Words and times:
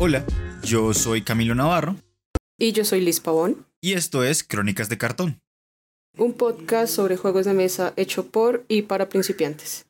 Hola, 0.00 0.24
yo 0.62 0.94
soy 0.94 1.22
Camilo 1.22 1.56
Navarro 1.56 1.96
Y 2.56 2.70
yo 2.70 2.84
soy 2.84 3.00
Liz 3.00 3.18
Pavón, 3.18 3.66
y 3.80 3.94
esto 3.94 4.22
es 4.22 4.44
Crónicas 4.44 4.88
de 4.88 4.96
Cartón. 4.96 5.40
un 6.16 6.34
podcast 6.34 6.94
sobre 6.94 7.16
juegos 7.16 7.46
de 7.46 7.52
mesa 7.52 7.94
hecho 7.96 8.26
por 8.30 8.64
y 8.68 8.82
para 8.82 9.08
principiantes. 9.08 9.86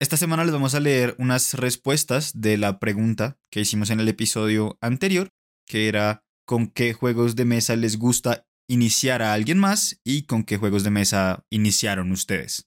Esta 0.00 0.16
semana 0.16 0.44
les 0.44 0.52
vamos 0.52 0.76
a 0.76 0.80
leer 0.80 1.16
unas 1.18 1.54
respuestas 1.54 2.40
de 2.40 2.56
la 2.56 2.78
pregunta 2.78 3.36
que 3.50 3.60
hicimos 3.60 3.90
en 3.90 3.98
el 3.98 4.08
episodio 4.08 4.78
anterior, 4.80 5.30
que 5.66 5.88
era 5.88 6.22
con 6.46 6.68
qué 6.68 6.92
juegos 6.92 7.34
de 7.34 7.44
mesa 7.44 7.74
les 7.74 7.98
gusta 7.98 8.46
iniciar 8.68 9.22
a 9.22 9.32
alguien 9.32 9.58
más 9.58 9.98
y 10.04 10.22
con 10.22 10.44
qué 10.44 10.56
juegos 10.56 10.84
de 10.84 10.90
mesa 10.90 11.44
iniciaron 11.50 12.12
ustedes. 12.12 12.64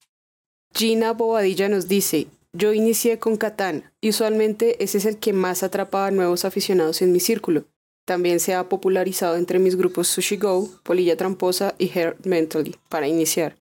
Gina 0.74 1.14
Bobadilla 1.14 1.70
nos 1.70 1.88
dice, 1.88 2.28
yo 2.58 2.74
inicié 2.74 3.20
con 3.20 3.38
Catán 3.38 3.92
y 4.02 4.10
usualmente 4.10 4.84
ese 4.84 4.98
es 4.98 5.06
el 5.06 5.18
que 5.18 5.34
más 5.34 5.64
atrapa 5.64 6.08
a 6.08 6.12
nuevos 6.12 6.46
aficionados 6.46 7.02
en 7.02 7.12
mi 7.12 7.20
círculo. 7.20 7.66
También 8.06 8.40
se 8.40 8.54
ha 8.54 8.70
popularizado 8.70 9.36
entre 9.36 9.60
mis 9.60 9.76
grupos 9.76 10.08
Sushi 10.08 10.38
Go, 10.38 10.70
Polilla 10.84 11.18
Tramposa 11.18 11.76
y 11.78 11.88
Heart 11.88 12.26
Mentally 12.26 12.76
para 12.88 13.08
iniciar. 13.08 13.58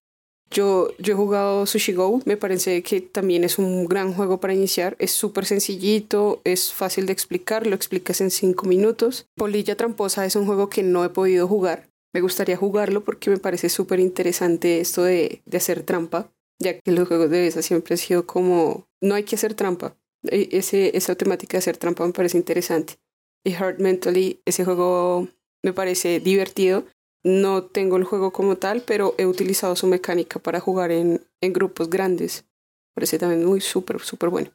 Yo, 0.51 0.91
yo 0.99 1.15
he 1.15 1.17
jugado 1.17 1.67
Sushi 1.67 1.95
Go, 1.95 2.21
me 2.27 2.37
parece 2.37 2.83
que 2.83 3.01
también 3.01 3.43
es 3.43 3.59
un 3.59 3.87
gran 3.87 4.13
juego 4.13 4.39
para 4.39 4.55
iniciar. 4.55 4.95
Es 4.99 5.11
súper 5.11 5.47
sencillito, 5.47 6.43
es 6.45 6.73
fácil 6.73 7.07
de 7.07 7.13
explicar, 7.13 7.67
lo 7.67 7.75
explicas 7.75 8.21
en 8.21 8.31
5 8.31 8.67
minutos. 8.67 9.27
Polilla 9.35 9.77
Tramposa 9.77 10.27
es 10.27 10.37
un 10.37 10.47
juego 10.47 10.69
que 10.69 10.83
no 10.83 11.05
he 11.05 11.09
podido 11.09 11.49
jugar. 11.49 11.89
Me 12.13 12.21
gustaría 12.21 12.57
jugarlo 12.57 13.03
porque 13.03 13.31
me 13.31 13.39
parece 13.39 13.69
súper 13.69 13.99
interesante 13.99 14.81
esto 14.81 15.03
de, 15.03 15.43
de 15.47 15.57
hacer 15.57 15.83
trampa, 15.83 16.31
ya 16.61 16.79
que 16.79 16.93
los 16.93 17.09
juegos 17.09 17.31
de 17.31 17.41
mesa 17.43 17.63
siempre 17.63 17.95
han 17.95 17.99
sido 17.99 18.27
como, 18.27 18.89
no 19.01 19.15
hay 19.15 19.25
que 19.25 19.37
hacer 19.37 19.55
trampa. 19.55 19.97
E- 20.31 20.49
Ese, 20.53 20.97
esa 20.97 21.15
temática 21.15 21.53
de 21.53 21.59
hacer 21.59 21.77
trampa 21.77 22.07
me 22.07 22.13
parece 22.13 22.37
interesante. 22.39 22.95
Y 23.45 23.53
Heart 23.53 23.81
Mentally, 23.81 24.41
ese 24.47 24.65
juego 24.65 25.29
me 25.63 25.73
parece 25.73 26.21
divertido. 26.21 26.87
No 27.25 27.65
tengo 27.65 27.97
el 27.97 28.05
juego 28.05 28.33
como 28.33 28.57
tal, 28.57 28.83
pero 28.83 29.15
he 29.19 29.27
utilizado 29.27 29.77
su 29.77 29.87
mecánica 29.87 30.39
para 30.39 30.61
jugar 30.61 30.91
en, 30.91 31.27
en 31.43 31.53
grupos 31.53 31.89
grandes. 31.91 32.45
Parece 32.95 33.19
también 33.19 33.45
muy 33.45 33.61
súper, 33.61 34.01
súper 34.01 34.29
bueno. 34.29 34.51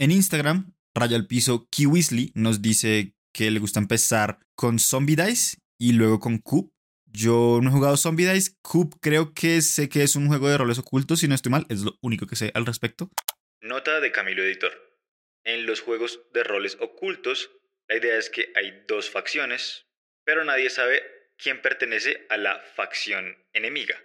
En 0.00 0.10
Instagram, 0.10 0.72
Raya 0.94 1.16
al 1.16 1.26
Piso 1.26 1.66
Kiwisley 1.70 2.32
nos 2.34 2.62
dice 2.62 3.14
que 3.34 3.50
le 3.50 3.60
gusta 3.60 3.80
empezar 3.80 4.38
con 4.56 4.78
Zombie 4.78 5.16
Dice 5.16 5.58
y 5.78 5.92
luego 5.92 6.20
con 6.20 6.38
Coop. 6.38 6.70
Yo 7.18 7.60
no 7.62 7.70
he 7.70 7.72
jugado 7.72 7.96
Zombie 7.96 8.30
Dice. 8.30 8.52
Creo 9.00 9.32
que 9.32 9.62
sé 9.62 9.88
que 9.88 10.02
es 10.02 10.16
un 10.16 10.28
juego 10.28 10.50
de 10.50 10.58
roles 10.58 10.78
ocultos, 10.78 11.20
si 11.20 11.28
no 11.28 11.34
estoy 11.34 11.50
mal, 11.50 11.64
es 11.70 11.80
lo 11.80 11.96
único 12.02 12.26
que 12.26 12.36
sé 12.36 12.50
al 12.52 12.66
respecto. 12.66 13.08
Nota 13.62 14.00
de 14.00 14.12
Camilo 14.12 14.42
Editor. 14.42 15.00
En 15.42 15.64
los 15.64 15.80
juegos 15.80 16.20
de 16.34 16.44
roles 16.44 16.76
ocultos, 16.78 17.50
la 17.88 17.96
idea 17.96 18.18
es 18.18 18.28
que 18.28 18.52
hay 18.54 18.84
dos 18.86 19.08
facciones, 19.08 19.86
pero 20.24 20.44
nadie 20.44 20.68
sabe 20.68 21.02
quién 21.38 21.62
pertenece 21.62 22.26
a 22.28 22.36
la 22.36 22.60
facción 22.74 23.34
enemiga. 23.54 23.96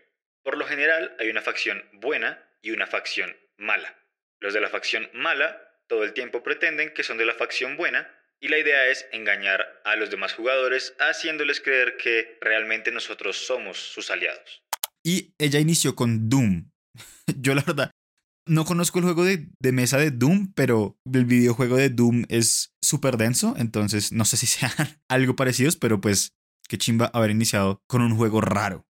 Por 0.42 0.58
lo 0.58 0.66
general, 0.66 1.14
hay 1.20 1.30
una 1.30 1.42
facción 1.42 1.84
buena 1.92 2.48
y 2.62 2.72
una 2.72 2.88
facción 2.88 3.36
mala. 3.58 3.94
Los 4.40 4.54
de 4.54 4.62
la 4.62 4.70
facción 4.70 5.10
mala 5.14 5.62
todo 5.88 6.06
el 6.06 6.14
tiempo 6.14 6.44
pretenden 6.44 6.94
que 6.94 7.04
son 7.04 7.18
de 7.18 7.26
la 7.26 7.34
facción 7.34 7.76
buena 7.76 8.10
y 8.42 8.48
la 8.48 8.58
idea 8.58 8.88
es 8.88 9.06
engañar 9.12 9.62
a 9.86 9.96
los 9.96 10.10
demás 10.10 10.34
jugadores 10.34 10.94
haciéndoles 11.00 11.62
creer 11.62 11.96
que 11.98 12.38
realmente 12.42 12.92
nosotros 12.92 13.38
somos 13.38 13.78
sus 13.78 14.10
aliados. 14.10 14.64
Y 15.04 15.34
ella 15.38 15.60
inició 15.60 15.96
con 15.96 16.30
Doom. 16.30 16.72
Yo 17.40 17.56
la 17.56 17.62
verdad 17.62 17.92
no 18.48 18.66
conozco 18.66 19.00
el 19.00 19.06
juego 19.06 19.24
de, 19.24 19.48
de 19.60 19.72
mesa 19.72 19.98
de 19.98 20.12
Doom, 20.12 20.54
pero 20.54 20.98
el 21.12 21.26
videojuego 21.26 21.78
de 21.78 21.90
Doom 21.90 22.26
es 22.28 22.74
súper 22.84 23.18
denso, 23.18 23.54
entonces 23.58 24.12
no 24.12 24.26
sé 24.26 24.38
si 24.38 24.46
sean 24.48 24.72
algo 25.08 25.36
parecidos, 25.36 25.76
pero 25.76 26.02
pues 26.02 26.34
qué 26.68 26.78
chimba 26.78 27.12
haber 27.14 27.32
iniciado 27.32 27.80
con 27.88 28.02
un 28.02 28.16
juego 28.16 28.42
raro. 28.42 28.86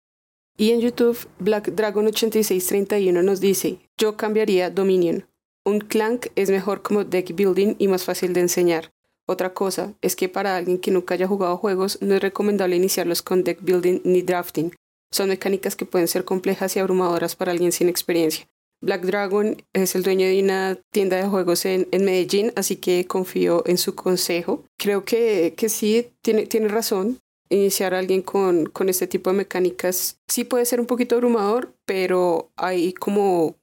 Y 0.58 0.72
en 0.72 0.82
YouTube, 0.82 1.18
Black 1.40 1.70
Dragon 1.70 2.06
8631 2.06 3.24
nos 3.24 3.40
dice, 3.40 3.80
yo 3.98 4.18
cambiaría 4.18 4.70
Dominion. 4.70 5.26
Un 5.66 5.80
clank 5.80 6.28
es 6.36 6.50
mejor 6.50 6.82
como 6.82 7.06
deck 7.06 7.34
building 7.34 7.76
y 7.80 7.88
más 7.88 8.04
fácil 8.04 8.34
de 8.34 8.42
enseñar. 8.42 8.92
Otra 9.30 9.54
cosa 9.54 9.94
es 10.02 10.16
que 10.16 10.28
para 10.28 10.56
alguien 10.56 10.80
que 10.80 10.90
nunca 10.90 11.14
haya 11.14 11.28
jugado 11.28 11.56
juegos 11.56 12.00
no 12.02 12.16
es 12.16 12.22
recomendable 12.22 12.76
iniciarlos 12.76 13.22
con 13.22 13.44
deck 13.44 13.60
building 13.62 14.02
ni 14.04 14.24
drafting. 14.24 14.74
Son 15.12 15.30
mecánicas 15.30 15.76
que 15.76 15.86
pueden 15.86 16.08
ser 16.08 16.26
complejas 16.26 16.76
y 16.76 16.80
abrumadoras 16.80 17.36
para 17.36 17.52
alguien 17.52 17.72
sin 17.72 17.90
experiencia. 17.90 18.48
Black 18.82 19.04
Dragon 19.04 19.62
es 19.72 19.94
el 19.94 20.02
dueño 20.02 20.26
de 20.26 20.42
una 20.42 20.80
tienda 20.92 21.18
de 21.18 21.28
juegos 21.28 21.66
en, 21.66 21.88
en 21.92 22.06
Medellín, 22.06 22.54
así 22.56 22.78
que 22.78 23.06
confío 23.06 23.62
en 23.68 23.78
su 23.78 23.94
consejo. 23.94 24.64
Creo 24.80 25.06
que, 25.06 25.54
que 25.56 25.70
sí, 25.70 26.10
tiene, 26.24 26.48
tiene 26.48 26.68
razón. 26.68 27.20
Iniciar 27.50 27.94
a 27.94 28.00
alguien 28.00 28.24
con, 28.24 28.66
con 28.66 28.90
este 28.90 29.06
tipo 29.06 29.30
de 29.30 29.38
mecánicas 29.38 30.18
sí 30.28 30.44
puede 30.44 30.66
ser 30.66 30.80
un 30.80 30.88
poquito 30.88 31.14
abrumador, 31.14 31.76
pero 31.86 32.50
hay 32.56 32.94
como, 32.94 33.58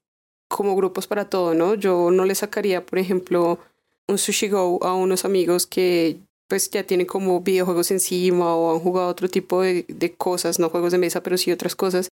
como 0.49 0.77
grupos 0.77 1.09
para 1.09 1.29
todo, 1.29 1.55
¿no? 1.55 1.75
Yo 1.75 2.13
no 2.13 2.25
le 2.25 2.37
sacaría, 2.37 2.87
por 2.87 3.01
ejemplo, 3.01 3.59
un 4.09 4.19
Sushi 4.19 4.49
Go 4.49 4.79
a 4.85 4.95
unos 4.95 5.25
amigos 5.25 5.67
que 5.67 6.19
pues 6.49 6.71
ya 6.71 6.85
tienen 6.85 7.07
como 7.07 7.41
videojuegos 7.41 7.91
encima 7.91 8.55
o 8.55 8.73
han 8.75 8.81
jugado 8.81 9.09
otro 9.09 9.29
tipo 9.29 9.63
de, 9.63 9.85
de 9.89 10.15
cosas, 10.15 10.59
no 10.61 10.69
juegos 10.71 10.93
de 10.93 10.99
mesa, 10.99 11.23
pero 11.23 11.37
sí 11.37 11.51
otras 11.51 11.75
cosas. 11.75 12.09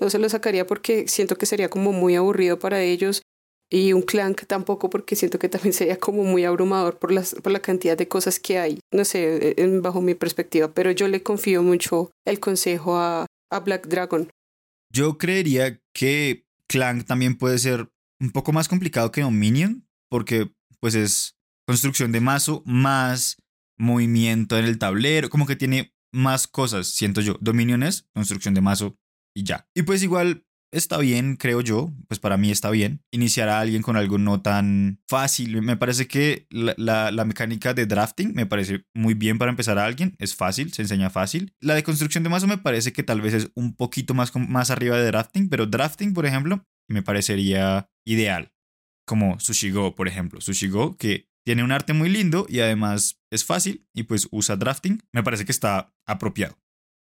No 0.00 0.08
se 0.10 0.18
lo 0.18 0.28
sacaría 0.28 0.66
porque 0.66 1.06
siento 1.06 1.36
que 1.36 1.46
sería 1.46 1.68
como 1.68 1.92
muy 1.92 2.16
aburrido 2.16 2.58
para 2.58 2.82
ellos 2.82 3.22
y 3.70 3.92
un 3.92 4.02
clank 4.02 4.44
tampoco 4.46 4.88
porque 4.90 5.16
siento 5.16 5.38
que 5.38 5.48
también 5.50 5.72
sería 5.74 5.98
como 5.98 6.24
muy 6.24 6.44
abrumador 6.44 6.98
por, 6.98 7.12
las, 7.12 7.34
por 7.34 7.52
la 7.52 7.60
cantidad 7.60 7.96
de 7.96 8.08
cosas 8.08 8.40
que 8.40 8.58
hay, 8.58 8.78
no 8.92 9.04
sé, 9.04 9.54
en- 9.62 9.82
bajo 9.82 10.00
mi 10.00 10.14
perspectiva, 10.14 10.72
pero 10.72 10.90
yo 10.90 11.06
le 11.08 11.22
confío 11.22 11.62
mucho 11.62 12.10
el 12.26 12.40
consejo 12.40 12.96
a, 12.96 13.26
a 13.52 13.60
Black 13.60 13.86
Dragon. 13.86 14.28
Yo 14.92 15.18
creería 15.18 15.78
que 15.94 16.44
Clank 16.68 17.04
también 17.04 17.36
puede 17.36 17.58
ser 17.58 17.88
un 18.20 18.30
poco 18.30 18.52
más 18.52 18.68
complicado 18.68 19.12
que 19.12 19.20
Dominion, 19.22 19.86
porque 20.08 20.50
pues 20.80 20.94
es 20.94 21.33
construcción 21.66 22.12
de 22.12 22.20
mazo 22.20 22.62
más 22.66 23.36
movimiento 23.78 24.58
en 24.58 24.64
el 24.64 24.78
tablero, 24.78 25.28
como 25.30 25.46
que 25.46 25.56
tiene 25.56 25.94
más 26.12 26.46
cosas, 26.46 26.86
siento 26.88 27.20
yo. 27.20 27.36
Dominion 27.40 27.82
es 27.82 28.08
construcción 28.14 28.54
de 28.54 28.60
mazo 28.60 28.96
y 29.34 29.42
ya. 29.44 29.68
Y 29.74 29.82
pues 29.82 30.02
igual 30.02 30.46
está 30.72 30.98
bien, 30.98 31.36
creo 31.36 31.60
yo, 31.60 31.92
pues 32.08 32.18
para 32.18 32.36
mí 32.36 32.50
está 32.50 32.70
bien, 32.70 33.00
iniciar 33.12 33.48
a 33.48 33.60
alguien 33.60 33.82
con 33.82 33.96
algo 33.96 34.18
no 34.18 34.42
tan 34.42 35.00
fácil. 35.08 35.60
Me 35.62 35.76
parece 35.76 36.06
que 36.08 36.46
la, 36.50 37.10
la- 37.12 37.24
mecánica 37.24 37.74
de 37.74 37.86
drafting 37.86 38.34
me 38.34 38.46
parece 38.46 38.84
muy 38.92 39.14
bien 39.14 39.38
para 39.38 39.50
empezar 39.50 39.78
a 39.78 39.84
alguien, 39.84 40.16
es 40.18 40.34
fácil, 40.34 40.72
se 40.72 40.82
enseña 40.82 41.10
fácil. 41.10 41.54
La 41.60 41.74
de 41.74 41.84
construcción 41.84 42.24
de 42.24 42.30
mazo 42.30 42.46
me 42.46 42.58
parece 42.58 42.92
que 42.92 43.02
tal 43.04 43.20
vez 43.20 43.34
es 43.34 43.50
un 43.54 43.74
poquito 43.76 44.14
más, 44.14 44.34
más 44.36 44.70
arriba 44.70 44.96
de 44.98 45.06
drafting, 45.06 45.48
pero 45.48 45.66
drafting, 45.66 46.12
por 46.12 46.26
ejemplo, 46.26 46.64
me 46.88 47.02
parecería 47.02 47.88
ideal. 48.06 48.52
Como 49.06 49.38
Sushi 49.38 49.70
Go, 49.70 49.94
por 49.94 50.08
ejemplo. 50.08 50.40
Sushi 50.40 50.68
Go, 50.68 50.96
que 50.96 51.28
tiene 51.44 51.62
un 51.62 51.72
arte 51.72 51.92
muy 51.92 52.08
lindo 52.08 52.46
y 52.48 52.60
además 52.60 53.20
es 53.30 53.44
fácil 53.44 53.86
y 53.94 54.04
pues 54.04 54.28
usa 54.30 54.56
drafting, 54.56 55.02
me 55.12 55.22
parece 55.22 55.44
que 55.44 55.52
está 55.52 55.94
apropiado. 56.06 56.58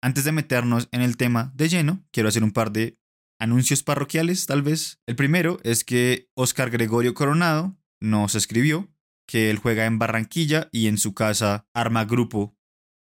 Antes 0.02 0.24
de 0.24 0.32
meternos 0.32 0.88
en 0.92 1.02
el 1.02 1.18
tema 1.18 1.52
de 1.56 1.68
lleno, 1.68 2.06
quiero 2.12 2.30
hacer 2.30 2.44
un 2.44 2.52
par 2.52 2.72
de 2.72 2.98
anuncios 3.40 3.84
parroquiales, 3.84 4.46
tal 4.46 4.62
vez. 4.62 5.02
El 5.08 5.16
primero 5.16 5.60
es 5.64 5.84
que 5.84 6.30
Oscar 6.36 6.70
Gregorio 6.70 7.14
Coronado 7.14 7.78
nos 8.00 8.36
escribió 8.36 8.90
que 9.28 9.50
él 9.50 9.58
juega 9.58 9.86
en 9.86 10.00
Barranquilla 10.00 10.70
y 10.72 10.88
en 10.88 10.98
su 10.98 11.14
casa 11.14 11.68
arma 11.74 12.06
grupo 12.06 12.56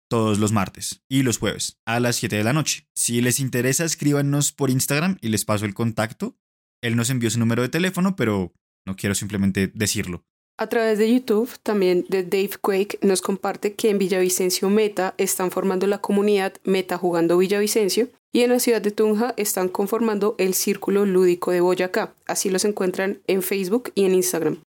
todos 0.09 0.39
los 0.39 0.51
martes 0.51 1.03
y 1.07 1.23
los 1.23 1.37
jueves 1.37 1.79
a 1.85 1.99
las 1.99 2.17
7 2.17 2.35
de 2.35 2.43
la 2.43 2.53
noche. 2.53 2.87
Si 2.95 3.21
les 3.21 3.39
interesa, 3.39 3.85
escríbanos 3.85 4.51
por 4.51 4.69
Instagram 4.69 5.17
y 5.21 5.29
les 5.29 5.45
paso 5.45 5.65
el 5.65 5.73
contacto. 5.73 6.37
Él 6.81 6.95
nos 6.95 7.09
envió 7.09 7.29
su 7.29 7.39
número 7.39 7.61
de 7.61 7.69
teléfono, 7.69 8.15
pero 8.15 8.53
no 8.85 8.95
quiero 8.95 9.15
simplemente 9.15 9.71
decirlo. 9.73 10.25
A 10.61 10.67
través 10.67 10.99
de 10.99 11.09
YouTube, 11.09 11.49
también 11.63 12.05
de 12.09 12.21
Dave 12.21 12.51
Quake 12.61 12.99
nos 13.01 13.21
comparte 13.21 13.75
que 13.75 13.89
en 13.89 13.97
Villavicencio 13.97 14.69
Meta 14.69 15.13
están 15.17 15.51
formando 15.51 15.87
la 15.87 15.99
comunidad 15.99 16.51
Meta 16.65 16.97
Jugando 16.97 17.37
Villavicencio 17.37 18.09
y 18.33 18.41
en 18.41 18.49
la 18.49 18.59
ciudad 18.59 18.81
de 18.81 18.91
Tunja 18.91 19.33
están 19.37 19.69
conformando 19.69 20.35
el 20.37 20.53
Círculo 20.53 21.05
Lúdico 21.05 21.51
de 21.51 21.61
Boyacá. 21.61 22.13
Así 22.27 22.49
los 22.49 22.65
encuentran 22.65 23.21
en 23.27 23.41
Facebook 23.41 23.93
y 23.95 24.03
en 24.03 24.15
Instagram. 24.15 24.61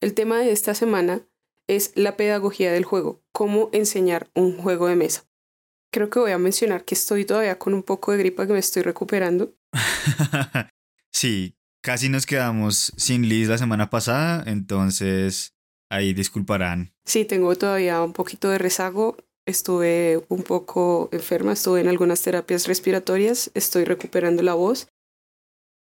El 0.00 0.14
tema 0.14 0.38
de 0.38 0.52
esta 0.52 0.76
semana 0.76 1.26
es 1.66 1.90
la 1.96 2.16
pedagogía 2.16 2.70
del 2.70 2.84
juego, 2.84 3.20
cómo 3.32 3.68
enseñar 3.72 4.30
un 4.36 4.58
juego 4.58 4.86
de 4.86 4.94
mesa. 4.94 5.24
Creo 5.92 6.08
que 6.08 6.20
voy 6.20 6.30
a 6.30 6.38
mencionar 6.38 6.84
que 6.84 6.94
estoy 6.94 7.24
todavía 7.24 7.58
con 7.58 7.74
un 7.74 7.82
poco 7.82 8.12
de 8.12 8.18
gripa 8.18 8.46
que 8.46 8.52
me 8.52 8.60
estoy 8.60 8.82
recuperando. 8.82 9.52
sí, 11.12 11.56
casi 11.82 12.08
nos 12.08 12.26
quedamos 12.26 12.92
sin 12.96 13.28
Liz 13.28 13.48
la 13.48 13.58
semana 13.58 13.90
pasada, 13.90 14.44
entonces 14.46 15.54
ahí 15.90 16.14
disculparán. 16.14 16.94
Sí, 17.04 17.24
tengo 17.24 17.54
todavía 17.56 18.02
un 18.02 18.12
poquito 18.12 18.48
de 18.48 18.58
rezago. 18.58 19.16
Estuve 19.44 20.24
un 20.28 20.44
poco 20.44 21.08
enferma, 21.12 21.52
estuve 21.52 21.80
en 21.80 21.88
algunas 21.88 22.22
terapias 22.22 22.68
respiratorias, 22.68 23.50
estoy 23.54 23.84
recuperando 23.84 24.40
la 24.44 24.54
voz 24.54 24.86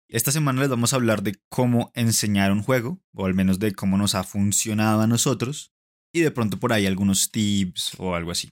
Esta 0.08 0.32
semana 0.32 0.62
les 0.62 0.70
vamos 0.70 0.94
a 0.94 0.96
hablar 0.96 1.24
de 1.24 1.36
cómo 1.50 1.92
enseñar 1.94 2.54
un 2.54 2.64
juego, 2.64 3.02
o 3.14 3.26
al 3.26 3.34
menos 3.34 3.60
de 3.60 3.74
cómo 3.74 3.98
nos 3.98 4.16
ha 4.16 4.24
funcionado 4.24 5.02
a 5.02 5.08
nosotros, 5.08 5.74
y 6.14 6.22
de 6.22 6.32
pronto 6.32 6.58
por 6.58 6.72
ahí 6.72 6.86
algunos 6.86 7.32
tips 7.32 8.00
o 8.00 8.16
algo 8.16 8.32
así. 8.32 8.52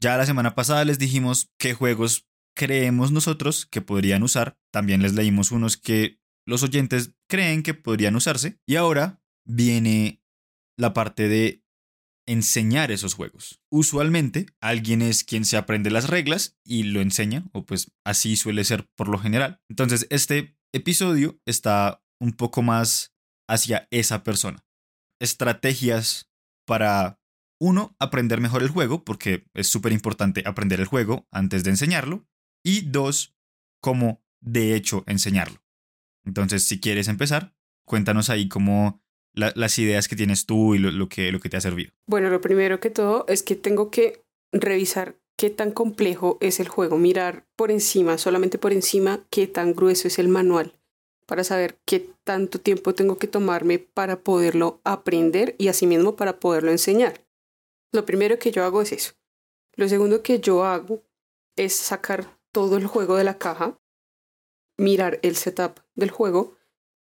Ya 0.00 0.16
la 0.16 0.24
semana 0.24 0.54
pasada 0.54 0.84
les 0.86 0.98
dijimos 0.98 1.50
qué 1.58 1.74
juegos 1.74 2.26
creemos 2.54 3.12
nosotros 3.12 3.66
que 3.66 3.80
podrían 3.80 4.22
usar, 4.22 4.58
también 4.72 5.02
les 5.02 5.14
leímos 5.14 5.50
unos 5.50 5.76
que 5.76 6.20
los 6.46 6.62
oyentes 6.62 7.14
creen 7.28 7.62
que 7.62 7.74
podrían 7.74 8.16
usarse, 8.16 8.58
y 8.66 8.76
ahora 8.76 9.22
viene 9.46 10.22
la 10.78 10.92
parte 10.92 11.28
de 11.28 11.64
enseñar 12.26 12.90
esos 12.90 13.14
juegos. 13.14 13.60
Usualmente 13.70 14.46
alguien 14.60 15.02
es 15.02 15.24
quien 15.24 15.44
se 15.44 15.56
aprende 15.56 15.90
las 15.90 16.08
reglas 16.08 16.58
y 16.64 16.84
lo 16.84 17.00
enseña, 17.00 17.44
o 17.52 17.66
pues 17.66 17.92
así 18.04 18.36
suele 18.36 18.64
ser 18.64 18.88
por 18.96 19.08
lo 19.08 19.18
general. 19.18 19.60
Entonces 19.68 20.06
este 20.10 20.56
episodio 20.72 21.38
está 21.46 22.02
un 22.20 22.32
poco 22.32 22.62
más 22.62 23.14
hacia 23.48 23.88
esa 23.90 24.24
persona. 24.24 24.64
Estrategias 25.20 26.30
para, 26.66 27.20
uno, 27.60 27.94
aprender 27.98 28.40
mejor 28.40 28.62
el 28.62 28.70
juego, 28.70 29.04
porque 29.04 29.46
es 29.54 29.68
súper 29.68 29.92
importante 29.92 30.42
aprender 30.46 30.80
el 30.80 30.86
juego 30.86 31.28
antes 31.30 31.64
de 31.64 31.70
enseñarlo. 31.70 32.26
Y 32.64 32.90
dos, 32.90 33.36
cómo 33.80 34.24
de 34.40 34.74
hecho 34.74 35.04
enseñarlo. 35.06 35.62
Entonces, 36.24 36.64
si 36.64 36.80
quieres 36.80 37.08
empezar, 37.08 37.54
cuéntanos 37.84 38.30
ahí 38.30 38.48
cómo 38.48 39.02
las 39.34 39.78
ideas 39.78 40.08
que 40.08 40.16
tienes 40.16 40.46
tú 40.46 40.74
y 40.74 40.78
lo, 40.78 41.08
que, 41.08 41.32
lo 41.32 41.40
que 41.40 41.48
te 41.48 41.56
ha 41.56 41.60
servido. 41.60 41.92
Bueno, 42.06 42.30
lo 42.30 42.40
primero 42.40 42.80
que 42.80 42.90
todo 42.90 43.26
es 43.28 43.42
que 43.42 43.56
tengo 43.56 43.90
que 43.90 44.24
revisar 44.52 45.16
qué 45.36 45.50
tan 45.50 45.72
complejo 45.72 46.38
es 46.40 46.60
el 46.60 46.68
juego, 46.68 46.96
mirar 46.96 47.46
por 47.56 47.70
encima, 47.70 48.16
solamente 48.16 48.58
por 48.58 48.72
encima, 48.72 49.26
qué 49.30 49.46
tan 49.46 49.74
grueso 49.74 50.06
es 50.06 50.18
el 50.18 50.28
manual, 50.28 50.78
para 51.26 51.42
saber 51.42 51.80
qué 51.84 52.08
tanto 52.22 52.60
tiempo 52.60 52.94
tengo 52.94 53.18
que 53.18 53.26
tomarme 53.26 53.80
para 53.80 54.20
poderlo 54.20 54.80
aprender 54.84 55.56
y 55.58 55.68
asimismo 55.68 56.16
para 56.16 56.38
poderlo 56.38 56.70
enseñar. 56.70 57.20
Lo 57.92 58.06
primero 58.06 58.38
que 58.38 58.52
yo 58.52 58.64
hago 58.64 58.82
es 58.82 58.92
eso. 58.92 59.12
Lo 59.74 59.88
segundo 59.88 60.22
que 60.22 60.38
yo 60.38 60.64
hago 60.64 61.02
es 61.56 61.74
sacar 61.74 62.38
todo 62.54 62.76
el 62.76 62.86
juego 62.86 63.16
de 63.16 63.24
la 63.24 63.36
caja, 63.36 63.76
mirar 64.78 65.18
el 65.22 65.34
setup 65.34 65.80
del 65.96 66.10
juego 66.10 66.54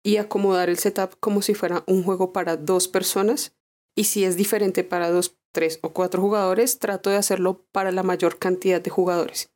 y 0.04 0.18
acomodar 0.18 0.70
el 0.70 0.78
setup 0.78 1.16
como 1.22 1.42
si 1.42 1.54
fuera 1.54 1.86
un 1.88 2.04
juego 2.04 2.34
para 2.34 2.58
dos 2.58 2.90
personas. 2.90 3.56
Y 3.96 4.04
si 4.04 4.26
es 4.26 4.36
diferente 4.36 4.84
para 4.84 5.10
dos, 5.10 5.38
tres 5.54 5.80
o 5.82 5.94
cuatro 5.94 6.22
jugadores, 6.22 6.80
trato 6.80 7.10
de 7.10 7.16
hacerlo 7.16 7.66
para 7.72 7.92
la 7.94 8.04
mayor 8.04 8.38
cantidad 8.38 8.82
de 8.82 8.90
jugadores. 8.90 9.50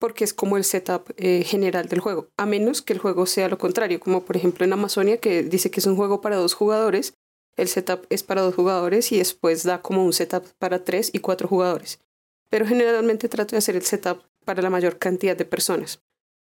Porque 0.00 0.24
es 0.24 0.32
como 0.32 0.56
el 0.56 0.64
setup 0.64 1.12
eh, 1.18 1.44
general 1.44 1.88
del 1.88 2.00
juego. 2.00 2.30
A 2.38 2.46
menos 2.46 2.80
que 2.80 2.94
el 2.94 2.98
juego 2.98 3.26
sea 3.26 3.48
lo 3.50 3.58
contrario, 3.58 4.00
como 4.00 4.24
por 4.24 4.36
ejemplo 4.36 4.64
en 4.64 4.72
Amazonia, 4.72 5.18
que 5.18 5.42
dice 5.42 5.70
que 5.70 5.80
es 5.80 5.86
un 5.86 5.96
juego 5.96 6.22
para 6.22 6.36
dos 6.36 6.54
jugadores. 6.54 7.14
El 7.56 7.68
setup 7.68 8.06
es 8.08 8.22
para 8.22 8.40
dos 8.40 8.54
jugadores 8.54 9.12
y 9.12 9.18
después 9.18 9.62
da 9.62 9.82
como 9.82 10.04
un 10.04 10.14
setup 10.14 10.44
para 10.58 10.84
tres 10.84 11.10
y 11.12 11.18
cuatro 11.18 11.48
jugadores. 11.48 12.00
Pero 12.48 12.66
generalmente 12.66 13.28
trato 13.28 13.52
de 13.52 13.58
hacer 13.58 13.76
el 13.76 13.82
setup 13.82 14.22
para 14.44 14.62
la 14.62 14.70
mayor 14.70 14.98
cantidad 14.98 15.36
de 15.36 15.44
personas. 15.44 16.00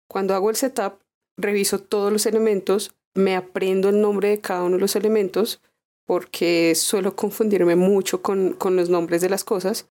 Cuando 0.09 0.35
hago 0.35 0.51
el 0.51 0.57
setup, 0.57 1.01
reviso 1.37 1.81
todos 1.81 2.13
los 2.13 2.27
elementos, 2.27 2.93
me 3.15 3.37
aprendo 3.37 3.89
el 3.89 4.01
nombre 4.01 4.29
de 4.29 4.41
cada 4.41 4.63
uno 4.63 4.77
de 4.77 4.81
los 4.81 4.97
elementos 4.97 5.61
porque 6.07 6.75
suelo 6.75 7.15
confundirme 7.15 7.77
mucho 7.77 8.23
con, 8.23 8.53
con 8.55 8.77
los 8.77 8.89
nombres 8.89 9.21
de 9.21 9.29
las 9.29 9.45
cosas 9.45 9.89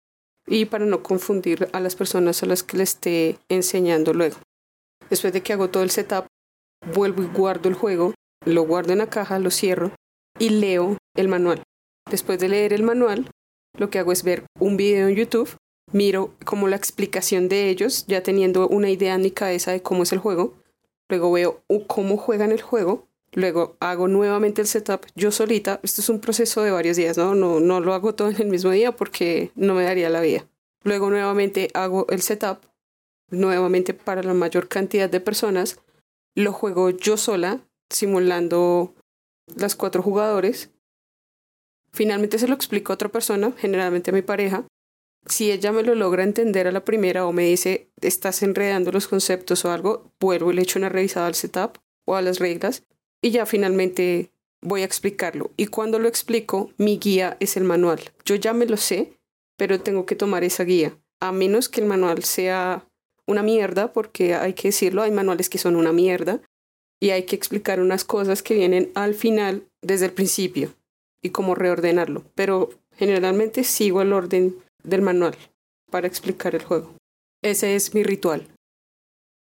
y 0.45 0.65
para 0.65 0.85
no 0.85 1.01
confundir 1.01 1.69
a 1.73 1.79
las 1.79 1.95
personas 1.95 2.43
a 2.43 2.45
las 2.45 2.63
que 2.63 2.77
le 2.77 2.83
esté 2.83 3.37
enseñando 3.49 4.13
luego. 4.13 4.37
Después 5.09 5.33
de 5.33 5.41
que 5.41 5.53
hago 5.53 5.69
todo 5.69 5.83
el 5.83 5.89
setup, 5.89 6.27
vuelvo 6.93 7.23
y 7.23 7.27
guardo 7.27 7.69
el 7.69 7.75
juego, 7.75 8.13
lo 8.45 8.63
guardo 8.63 8.91
en 8.91 8.99
la 8.99 9.09
caja, 9.09 9.39
lo 9.39 9.51
cierro 9.51 9.91
y 10.39 10.49
leo 10.49 10.97
el 11.15 11.27
manual. 11.27 11.63
Después 12.09 12.39
de 12.39 12.49
leer 12.49 12.73
el 12.73 12.83
manual, 12.83 13.29
lo 13.77 13.89
que 13.89 13.99
hago 13.99 14.11
es 14.11 14.23
ver 14.23 14.45
un 14.59 14.77
video 14.77 15.07
en 15.07 15.15
YouTube, 15.15 15.55
miro 15.93 16.33
como 16.43 16.67
la 16.67 16.75
explicación 16.75 17.47
de 17.47 17.69
ellos, 17.69 18.05
ya 18.07 18.23
teniendo 18.23 18.67
una 18.67 18.89
idea 18.89 19.15
en 19.15 19.21
mi 19.21 19.31
cabeza 19.31 19.71
de 19.71 19.81
cómo 19.81 20.03
es 20.03 20.11
el 20.11 20.19
juego, 20.19 20.53
luego 21.09 21.31
veo 21.31 21.63
cómo 21.87 22.17
juegan 22.17 22.51
el 22.51 22.61
juego, 22.61 23.07
luego 23.31 23.77
hago 23.79 24.07
nuevamente 24.07 24.61
el 24.61 24.67
setup 24.67 25.05
yo 25.15 25.31
solita. 25.31 25.79
Esto 25.83 26.01
es 26.01 26.09
un 26.09 26.19
proceso 26.19 26.61
de 26.63 26.71
varios 26.71 26.97
días, 26.97 27.17
¿no? 27.17 27.35
No, 27.35 27.59
no 27.59 27.79
lo 27.79 27.93
hago 27.93 28.15
todo 28.15 28.29
en 28.29 28.41
el 28.41 28.47
mismo 28.47 28.71
día 28.71 28.91
porque 28.95 29.51
no 29.55 29.73
me 29.73 29.83
daría 29.83 30.09
la 30.09 30.21
vida. 30.21 30.45
Luego 30.83 31.09
nuevamente 31.09 31.69
hago 31.73 32.05
el 32.09 32.21
setup, 32.21 32.59
nuevamente 33.29 33.93
para 33.93 34.23
la 34.23 34.33
mayor 34.33 34.67
cantidad 34.67 35.09
de 35.09 35.21
personas. 35.21 35.79
Lo 36.35 36.51
juego 36.51 36.89
yo 36.89 37.15
sola, 37.15 37.61
simulando 37.89 38.93
las 39.55 39.75
cuatro 39.75 40.01
jugadores. 40.01 40.71
Finalmente 41.91 42.39
se 42.39 42.47
lo 42.47 42.55
explico 42.55 42.91
a 42.91 42.95
otra 42.95 43.09
persona, 43.09 43.53
generalmente 43.55 44.09
a 44.09 44.13
mi 44.13 44.23
pareja, 44.23 44.65
si 45.25 45.51
ella 45.51 45.71
me 45.71 45.83
lo 45.83 45.95
logra 45.95 46.23
entender 46.23 46.67
a 46.67 46.71
la 46.71 46.85
primera 46.85 47.25
o 47.25 47.31
me 47.31 47.43
dice 47.43 47.87
estás 48.01 48.43
enredando 48.43 48.91
los 48.91 49.07
conceptos 49.07 49.65
o 49.65 49.71
algo, 49.71 50.11
vuelvo 50.19 50.51
y 50.51 50.55
le 50.55 50.63
echo 50.63 50.79
una 50.79 50.89
revisada 50.89 51.27
al 51.27 51.35
setup 51.35 51.77
o 52.05 52.15
a 52.15 52.21
las 52.21 52.39
reglas 52.39 52.83
y 53.21 53.31
ya 53.31 53.45
finalmente 53.45 54.31
voy 54.61 54.81
a 54.81 54.85
explicarlo. 54.85 55.51
Y 55.57 55.67
cuando 55.67 55.99
lo 55.99 56.07
explico, 56.07 56.71
mi 56.77 56.97
guía 56.97 57.37
es 57.39 57.57
el 57.57 57.63
manual. 57.63 57.99
Yo 58.25 58.35
ya 58.35 58.53
me 58.53 58.65
lo 58.65 58.77
sé, 58.77 59.13
pero 59.57 59.79
tengo 59.79 60.05
que 60.05 60.15
tomar 60.15 60.43
esa 60.43 60.63
guía, 60.63 60.97
a 61.19 61.31
menos 61.31 61.69
que 61.69 61.81
el 61.81 61.87
manual 61.87 62.23
sea 62.23 62.85
una 63.25 63.43
mierda, 63.43 63.93
porque 63.93 64.35
hay 64.35 64.53
que 64.53 64.69
decirlo, 64.69 65.01
hay 65.01 65.11
manuales 65.11 65.49
que 65.49 65.57
son 65.57 65.75
una 65.75 65.93
mierda 65.93 66.41
y 66.99 67.11
hay 67.11 67.23
que 67.23 67.35
explicar 67.35 67.79
unas 67.79 68.03
cosas 68.03 68.43
que 68.43 68.55
vienen 68.55 68.91
al 68.95 69.13
final 69.13 69.63
desde 69.81 70.05
el 70.05 70.11
principio 70.11 70.73
y 71.21 71.29
cómo 71.29 71.55
reordenarlo. 71.55 72.23
Pero 72.35 72.71
generalmente 72.95 73.63
sigo 73.63 74.01
el 74.01 74.13
orden 74.13 74.55
del 74.83 75.01
manual 75.01 75.35
para 75.89 76.07
explicar 76.07 76.55
el 76.55 76.63
juego. 76.63 76.95
Ese 77.41 77.75
es 77.75 77.93
mi 77.93 78.03
ritual. 78.03 78.47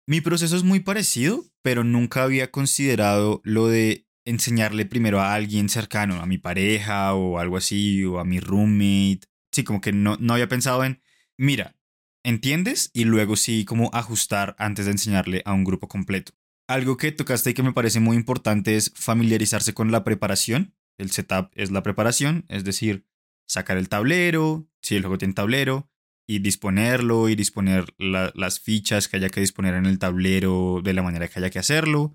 Mi 0.06 0.20
proceso 0.20 0.56
es 0.56 0.64
muy 0.64 0.80
parecido, 0.80 1.44
pero 1.62 1.84
nunca 1.84 2.22
había 2.22 2.50
considerado 2.50 3.42
lo 3.44 3.68
de 3.68 4.06
enseñarle 4.24 4.86
primero 4.86 5.20
a 5.20 5.34
alguien 5.34 5.68
cercano, 5.68 6.20
a 6.20 6.26
mi 6.26 6.38
pareja 6.38 7.14
o 7.14 7.38
algo 7.38 7.56
así, 7.56 8.04
o 8.04 8.18
a 8.18 8.24
mi 8.24 8.40
roommate. 8.40 9.20
Sí, 9.52 9.64
como 9.64 9.80
que 9.80 9.92
no, 9.92 10.16
no 10.20 10.34
había 10.34 10.48
pensado 10.48 10.84
en, 10.84 11.02
mira, 11.36 11.76
¿entiendes? 12.24 12.90
Y 12.92 13.04
luego 13.04 13.36
sí, 13.36 13.64
como 13.64 13.90
ajustar 13.92 14.54
antes 14.58 14.86
de 14.86 14.92
enseñarle 14.92 15.42
a 15.44 15.52
un 15.52 15.64
grupo 15.64 15.88
completo. 15.88 16.32
Algo 16.68 16.96
que 16.98 17.12
tocaste 17.12 17.50
y 17.50 17.54
que 17.54 17.62
me 17.62 17.72
parece 17.72 18.00
muy 18.00 18.16
importante 18.16 18.76
es 18.76 18.92
familiarizarse 18.94 19.72
con 19.72 19.90
la 19.90 20.04
preparación. 20.04 20.74
El 20.98 21.10
setup 21.10 21.50
es 21.54 21.70
la 21.70 21.82
preparación, 21.82 22.44
es 22.48 22.64
decir, 22.64 23.06
sacar 23.46 23.78
el 23.78 23.88
tablero, 23.88 24.67
si 24.82 24.96
el 24.96 25.02
juego 25.02 25.18
tiene 25.18 25.34
tablero, 25.34 25.90
y 26.28 26.40
disponerlo 26.40 27.30
y 27.30 27.36
disponer 27.36 27.94
las 27.98 28.60
fichas 28.60 29.08
que 29.08 29.16
haya 29.16 29.30
que 29.30 29.40
disponer 29.40 29.74
en 29.74 29.86
el 29.86 29.98
tablero 29.98 30.82
de 30.84 30.92
la 30.92 31.02
manera 31.02 31.26
que 31.26 31.38
haya 31.38 31.50
que 31.50 31.58
hacerlo. 31.58 32.14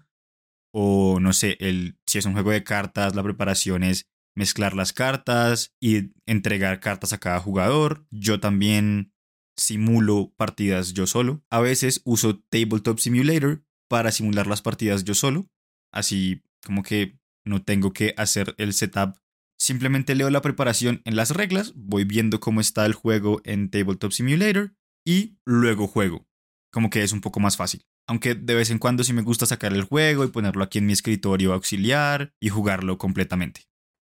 O 0.72 1.20
no 1.20 1.34
sé, 1.34 1.58
el, 1.60 1.98
si 2.06 2.20
es 2.20 2.26
un 2.26 2.34
juego 2.34 2.52
de 2.52 2.64
cartas, 2.64 3.16
la 3.16 3.24
preparación 3.24 3.84
es 3.84 4.08
mezclar 4.36 4.76
las 4.76 4.94
cartas 4.94 5.74
y 5.80 6.12
entregar 6.28 6.80
cartas 6.80 7.12
a 7.12 7.18
cada 7.18 7.40
jugador. 7.40 8.06
Yo 8.12 8.40
también 8.40 9.14
simulo 9.58 10.32
partidas 10.38 10.94
yo 10.94 11.08
solo. 11.08 11.44
A 11.50 11.60
veces 11.60 12.02
uso 12.06 12.40
Tabletop 12.40 13.00
Simulator 13.00 13.64
para 13.90 14.12
simular 14.12 14.46
las 14.46 14.62
partidas 14.62 15.04
yo 15.04 15.16
solo. 15.16 15.48
Así 15.92 16.44
como 16.64 16.84
que 16.84 17.20
no 17.46 17.64
tengo 17.64 17.94
que 17.94 18.14
hacer 18.18 18.54
el 18.60 18.74
setup 18.74 19.18
Simplemente 19.64 20.14
leo 20.14 20.30
la 20.30 20.42
preparación 20.42 21.02
en 21.06 21.16
las 21.16 21.32
reglas, 21.32 21.72
voy 21.74 22.04
viendo 22.04 22.42
cómo 22.42 22.60
está 22.60 22.86
el 22.86 22.92
juego 22.92 23.40
en 23.46 23.70
Tabletop 23.70 24.12
Simulator 24.12 24.74
y 25.06 25.38
luego 25.46 25.88
juego. 25.88 26.28
Como 26.70 26.90
que 26.90 27.02
es 27.02 27.14
un 27.14 27.22
poco 27.22 27.40
más 27.40 27.56
fácil. 27.56 27.86
Aunque 28.06 28.36
de 28.36 28.56
vez 28.56 28.72
en 28.72 28.78
cuando 28.78 29.06
sí 29.06 29.14
me 29.14 29.22
gusta 29.22 29.46
sacar 29.46 29.72
el 29.72 29.84
juego 29.84 30.26
y 30.26 30.28
ponerlo 30.28 30.66
aquí 30.66 30.80
en 30.80 30.86
mi 30.86 30.92
escritorio 30.92 31.54
auxiliar 31.54 32.34
y 32.42 32.50
jugarlo 32.50 32.98
completamente. 32.98 33.62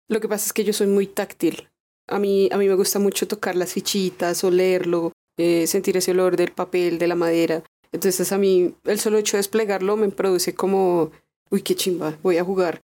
Lo 0.09 0.21
que 0.21 0.29
pasa 0.29 0.47
es 0.47 0.53
que 0.53 0.62
yo 0.62 0.73
soy 0.73 0.87
muy 0.87 1.09
táctil. 1.09 1.69
A 2.07 2.21
mí, 2.21 2.49
a 2.53 2.57
mí 2.57 2.69
me 2.69 2.77
gusta 2.77 3.00
mucho 3.00 3.27
tocar 3.27 3.57
las 3.57 3.73
fichitas 3.73 4.45
o 4.45 4.53
leerlo, 4.53 5.11
eh, 5.41 5.67
sentir 5.67 5.97
ese 5.97 6.12
olor 6.12 6.37
del 6.37 6.53
papel, 6.53 7.00
de 7.00 7.09
la 7.09 7.17
madera. 7.17 7.65
Entonces 7.91 8.31
a 8.31 8.38
mí 8.38 8.77
el 8.85 9.00
solo 9.00 9.19
hecho 9.19 9.37
de 9.37 9.41
desplegarlo 9.41 9.97
me 9.97 10.09
produce 10.11 10.55
como, 10.55 11.11
uy, 11.50 11.62
qué 11.62 11.75
chimba, 11.75 12.17
voy 12.23 12.37
a 12.37 12.45
jugar. 12.45 12.81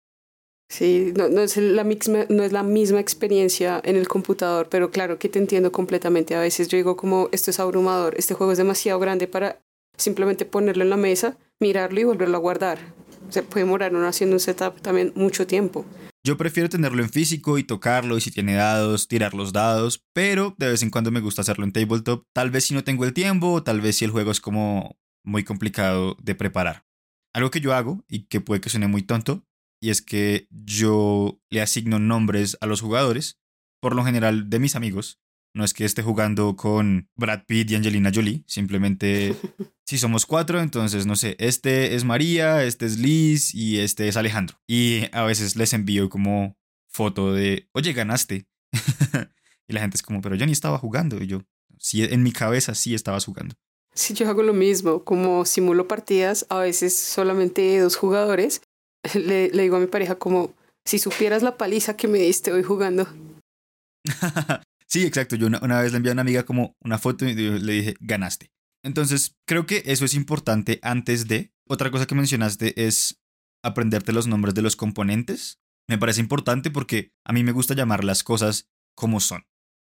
Sí, 0.69 1.15
no, 1.17 1.25
es 1.41 1.57
la 1.57 1.83
misma, 1.83 2.27
no 2.29 2.43
es 2.43 2.53
la 2.53 2.63
misma 2.63 3.01
experiencia 3.01 3.81
en 3.85 3.97
el 3.97 4.07
computador, 4.07 4.69
pero 4.71 4.91
claro 4.91 5.19
que 5.19 5.29
te 5.29 5.39
entiendo 5.39 5.73
completamente. 5.73 6.35
A 6.35 6.41
veces 6.41 6.69
yo 6.69 6.77
digo 6.77 6.97
como 6.97 7.29
esto 7.33 7.51
es 7.51 7.59
abrumador, 7.59 8.15
este 8.19 8.35
juego 8.35 8.53
es 8.53 8.59
demasiado 8.59 9.01
grande 9.01 9.27
para 9.27 9.61
simplemente 9.97 10.45
ponerlo 10.45 10.85
en 10.85 10.91
la 10.91 10.97
mesa, 10.97 11.39
mirarlo 11.59 12.01
y 12.01 12.05
volverlo 12.05 12.37
a 12.37 12.41
guardar. 12.41 12.79
Se 13.31 13.43
puede 13.43 13.65
demorar 13.65 13.95
uno 13.95 14.07
haciendo 14.07 14.37
un 14.37 14.41
setup 14.41 14.81
también 14.81 15.13
mucho 15.15 15.47
tiempo. 15.47 15.85
Yo 16.25 16.37
prefiero 16.37 16.69
tenerlo 16.69 17.03
en 17.03 17.09
físico 17.09 17.57
y 17.57 17.65
tocarlo 17.65 18.19
y 18.19 18.21
si 18.21 18.31
tiene 18.31 18.55
dados, 18.55 19.09
tirar 19.09 19.33
los 19.33 19.53
dados, 19.53 20.05
pero 20.13 20.55
de 20.59 20.69
vez 20.69 20.83
en 20.83 20.91
cuando 20.91 21.11
me 21.11 21.21
gusta 21.21 21.41
hacerlo 21.41 21.65
en 21.65 21.73
tabletop, 21.73 22.25
tal 22.35 22.51
vez 22.51 22.67
si 22.67 22.75
no 22.75 22.85
tengo 22.85 23.05
el 23.05 23.15
tiempo 23.15 23.53
o 23.53 23.63
tal 23.63 23.81
vez 23.81 23.97
si 23.97 24.05
el 24.05 24.11
juego 24.11 24.31
es 24.31 24.41
como 24.41 24.99
muy 25.25 25.45
complicado 25.45 26.17
de 26.23 26.35
preparar. 26.35 26.85
algo 27.35 27.51
que 27.51 27.61
yo 27.61 27.73
hago 27.75 28.05
y 28.09 28.27
que 28.27 28.41
puede 28.41 28.61
que 28.61 28.69
suene 28.69 28.89
muy 28.89 29.03
tonto, 29.03 29.45
y 29.81 29.91
es 29.91 30.03
que 30.03 30.49
yo 30.51 31.41
le 31.51 31.61
asigno 31.61 31.99
nombres 31.99 32.57
a 32.61 32.67
los 32.67 32.81
jugadores, 32.81 33.39
por 33.81 33.95
lo 33.95 34.05
general 34.05 34.51
de 34.51 34.59
mis 34.59 34.77
amigos. 34.77 35.21
No 35.55 35.65
es 35.65 35.73
que 35.73 35.85
esté 35.85 36.03
jugando 36.03 36.57
con 36.57 37.09
Brad 37.17 37.45
Pitt 37.47 37.71
y 37.71 37.75
Angelina 37.75 38.13
Jolie, 38.15 38.45
simplemente 38.47 39.35
si 39.87 39.99
somos 39.99 40.27
cuatro, 40.27 40.61
entonces 40.61 41.07
no 41.07 41.17
sé, 41.17 41.37
este 41.39 41.95
es 41.95 42.05
María, 42.05 42.65
este 42.65 42.87
es 42.87 42.99
Liz 42.99 43.55
y 43.55 43.79
este 43.79 44.09
es 44.09 44.17
Alejandro. 44.17 44.59
Y 44.67 45.05
a 45.13 45.23
veces 45.23 45.57
les 45.57 45.73
envío 45.73 46.11
como 46.11 46.57
foto 46.89 47.33
de, 47.33 47.69
oye, 47.73 47.93
ganaste. 47.93 48.47
y 49.69 49.73
la 49.73 49.81
gente 49.81 49.97
es 49.97 50.03
como, 50.03 50.21
pero 50.21 50.35
yo 50.35 50.47
ni 50.47 50.53
estaba 50.53 50.79
jugando. 50.79 51.23
Y 51.23 51.27
yo, 51.27 51.43
sí, 51.79 52.05
en 52.05 52.23
mi 52.23 52.33
cabeza 52.33 52.75
sí 52.75 52.95
estabas 52.95 53.25
jugando. 53.25 53.55
Sí, 53.95 54.15
yo 54.15 54.29
hago 54.29 54.43
lo 54.43 54.55
mismo, 54.55 55.05
como 55.05 55.45
simulo 55.45 55.89
partidas, 55.89 56.47
a 56.51 56.59
veces 56.59 56.97
solamente 56.97 57.79
dos 57.81 57.97
jugadores. 57.97 58.63
Le, 59.15 59.51
digo 59.51 59.77
a 59.77 59.81
mi 59.81 59.87
pareja 59.87 60.17
como, 60.17 60.55
si 60.85 60.99
supieras 60.99 61.43
la 61.43 61.57
paliza 61.57 61.97
que 61.97 62.09
me 62.09 62.19
diste 62.19 62.53
hoy 62.53 62.63
jugando. 62.63 63.07
sí, 64.87 65.05
exacto. 65.05 65.37
Yo 65.37 65.47
una, 65.47 65.61
una, 65.63 65.81
vez 65.81 65.93
le 65.93 65.99
envié 65.99 66.11
a 66.11 66.15
una 66.15 66.23
amiga 66.23 66.45
como 66.45 66.77
una 66.83 66.99
foto 66.99 67.27
y 67.27 67.35
le 67.35 67.73
dije, 67.73 67.95
ganaste. 68.01 68.51
Entonces, 68.85 69.37
creo 69.47 69.67
que 69.67 69.83
eso 69.87 70.05
es 70.05 70.15
importante 70.15 70.79
antes 70.83 71.29
de. 71.29 71.53
Otra 71.69 71.91
cosa 71.91 72.07
que 72.07 72.15
mencionaste 72.15 72.87
es 72.87 73.21
aprenderte 73.63 74.13
los 74.13 74.27
nombres 74.27 74.55
de 74.55 74.63
los 74.63 74.77
componentes. 74.77 75.59
Me 75.89 75.99
parece 75.99 76.21
importante 76.21 76.71
porque 76.71 77.13
a 77.25 77.33
mí 77.33 77.43
me 77.45 77.53
gusta 77.53 77.75
llamar 77.75 78.05
las 78.05 78.23
cosas 78.23 78.69
como 78.95 79.21
son. 79.21 79.45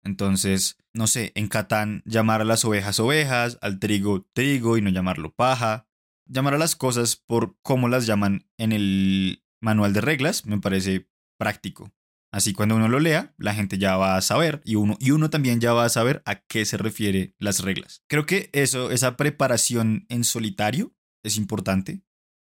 Entonces, 0.03 0.77
no 0.93 1.08
sé, 1.08 1.32
en 1.36 1.48
Catán 1.48 2.01
llamar 2.05 2.41
a 2.41 2.46
las 2.46 2.65
ovejas 2.65 3.00
ovejas, 3.00 3.58
al 3.62 3.79
trigo 3.79 4.27
trigo 4.34 4.77
y 4.77 4.82
no 4.82 4.89
llamarlo 4.89 5.32
paja. 5.32 5.88
Llamar 6.33 6.55
a 6.55 6.57
las 6.57 6.75
cosas 6.75 7.15
por 7.15 7.57
cómo 7.61 7.87
las 7.89 8.07
llaman 8.07 8.49
en 8.57 8.71
el 8.71 9.43
manual 9.61 9.93
de 9.93 10.01
reglas 10.01 10.47
me 10.47 10.59
parece 10.59 11.07
práctico. 11.37 11.93
Así 12.31 12.53
cuando 12.53 12.75
uno 12.75 12.87
lo 12.87 12.99
lea, 12.99 13.35
la 13.37 13.53
gente 13.53 13.77
ya 13.77 13.97
va 13.97 14.17
a 14.17 14.21
saber 14.21 14.59
y 14.65 14.73
uno, 14.73 14.97
y 14.99 15.11
uno 15.11 15.29
también 15.29 15.61
ya 15.61 15.73
va 15.73 15.85
a 15.85 15.89
saber 15.89 16.23
a 16.25 16.41
qué 16.41 16.65
se 16.65 16.77
refiere 16.77 17.35
las 17.37 17.59
reglas. 17.59 18.03
Creo 18.09 18.25
que 18.25 18.49
eso, 18.53 18.89
esa 18.89 19.15
preparación 19.15 20.07
en 20.09 20.23
solitario 20.23 20.95
es 21.23 21.37
importante. 21.37 22.01